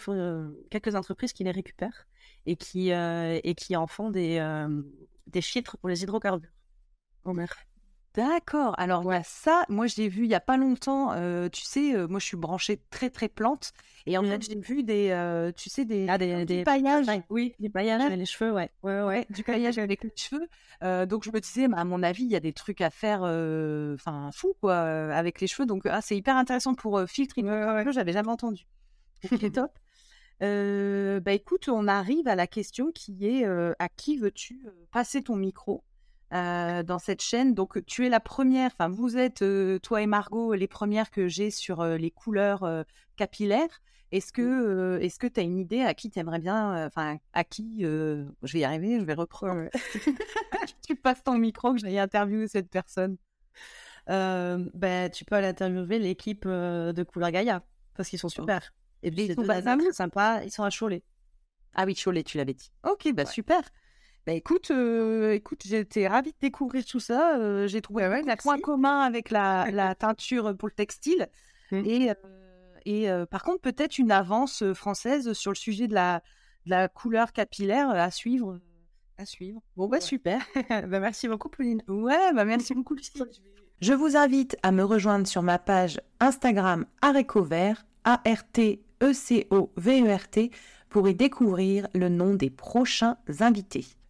[0.70, 2.06] quelques entreprises qui les récupèrent
[2.44, 4.38] et qui, et qui en font des,
[5.26, 6.50] des filtres pour les hydrocarbures.
[7.24, 7.65] Oh merde.
[8.16, 8.74] D'accord.
[8.78, 9.20] Alors ouais.
[9.24, 11.14] ça, moi j'ai vu il y a pas longtemps.
[11.50, 13.72] tu sais, moi je suis branchée très très plante
[14.06, 14.42] et en fait mmh.
[14.42, 17.06] j'ai vu des, tu sais des, ah, des, des paillages.
[17.28, 20.48] Oui, des paillages avec les cheveux, ouais, ouais, ouais, du paillage avec les cheveux.
[21.06, 23.20] donc je me disais, bah, à mon avis, il y a des trucs à faire,
[23.22, 25.66] enfin fou quoi, avec les cheveux.
[25.66, 27.42] Donc ah, c'est hyper intéressant pour filtrer.
[27.42, 28.66] Ouais, J'avais jamais entendu.
[29.28, 29.72] C'est top.
[30.40, 35.82] bah écoute, on arrive à la question qui est à qui veux-tu passer ton micro?
[36.30, 37.54] Dans cette chaîne.
[37.54, 39.44] Donc, tu es la première, enfin, vous êtes,
[39.82, 42.84] toi et Margot, les premières que j'ai sur les couleurs
[43.16, 43.80] capillaires.
[44.12, 47.44] Est-ce que est-ce que tu as une idée à qui tu aimerais bien, enfin, à
[47.44, 49.68] qui, je vais y arriver, je vais reprendre.
[50.86, 53.16] tu passes ton micro que j'aille interviewer cette personne.
[54.06, 57.62] ben, tu peux aller interviewer l'équipe de Couleur Gaïa
[57.94, 58.72] parce qu'ils sont super.
[59.02, 59.44] Et puis, ils sont
[59.92, 61.02] sympas, ils sont à Cholet.
[61.74, 62.72] Ah oui, Cholet, tu l'avais dit.
[62.84, 63.62] Ok, bah super.
[64.26, 67.36] Bah écoute, euh, écoute, j'étais ravie de découvrir tout ça.
[67.36, 71.28] Euh, j'ai trouvé un point commun avec la, la, teinture pour le textile.
[71.70, 71.82] Mmh.
[71.84, 72.14] Et, euh,
[72.84, 76.24] et par contre, peut-être une avance française sur le sujet de la,
[76.64, 78.58] de la couleur capillaire à suivre.
[79.16, 79.60] À suivre.
[79.76, 80.44] Bon, bah super.
[80.68, 81.82] bah, merci beaucoup, Pauline.
[81.86, 82.96] Ouais, bah merci beaucoup,
[83.80, 88.80] Je vous invite à me rejoindre sur ma page Instagram Arécovert, A-R-T-E-C-O-V-E-R-T,
[90.88, 93.95] pour y découvrir le nom des prochains invités.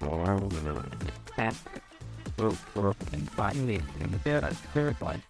[0.00, 0.84] Well, I will.
[1.34, 1.66] Fast.
[2.38, 5.22] Well, and finally, and there is terrified.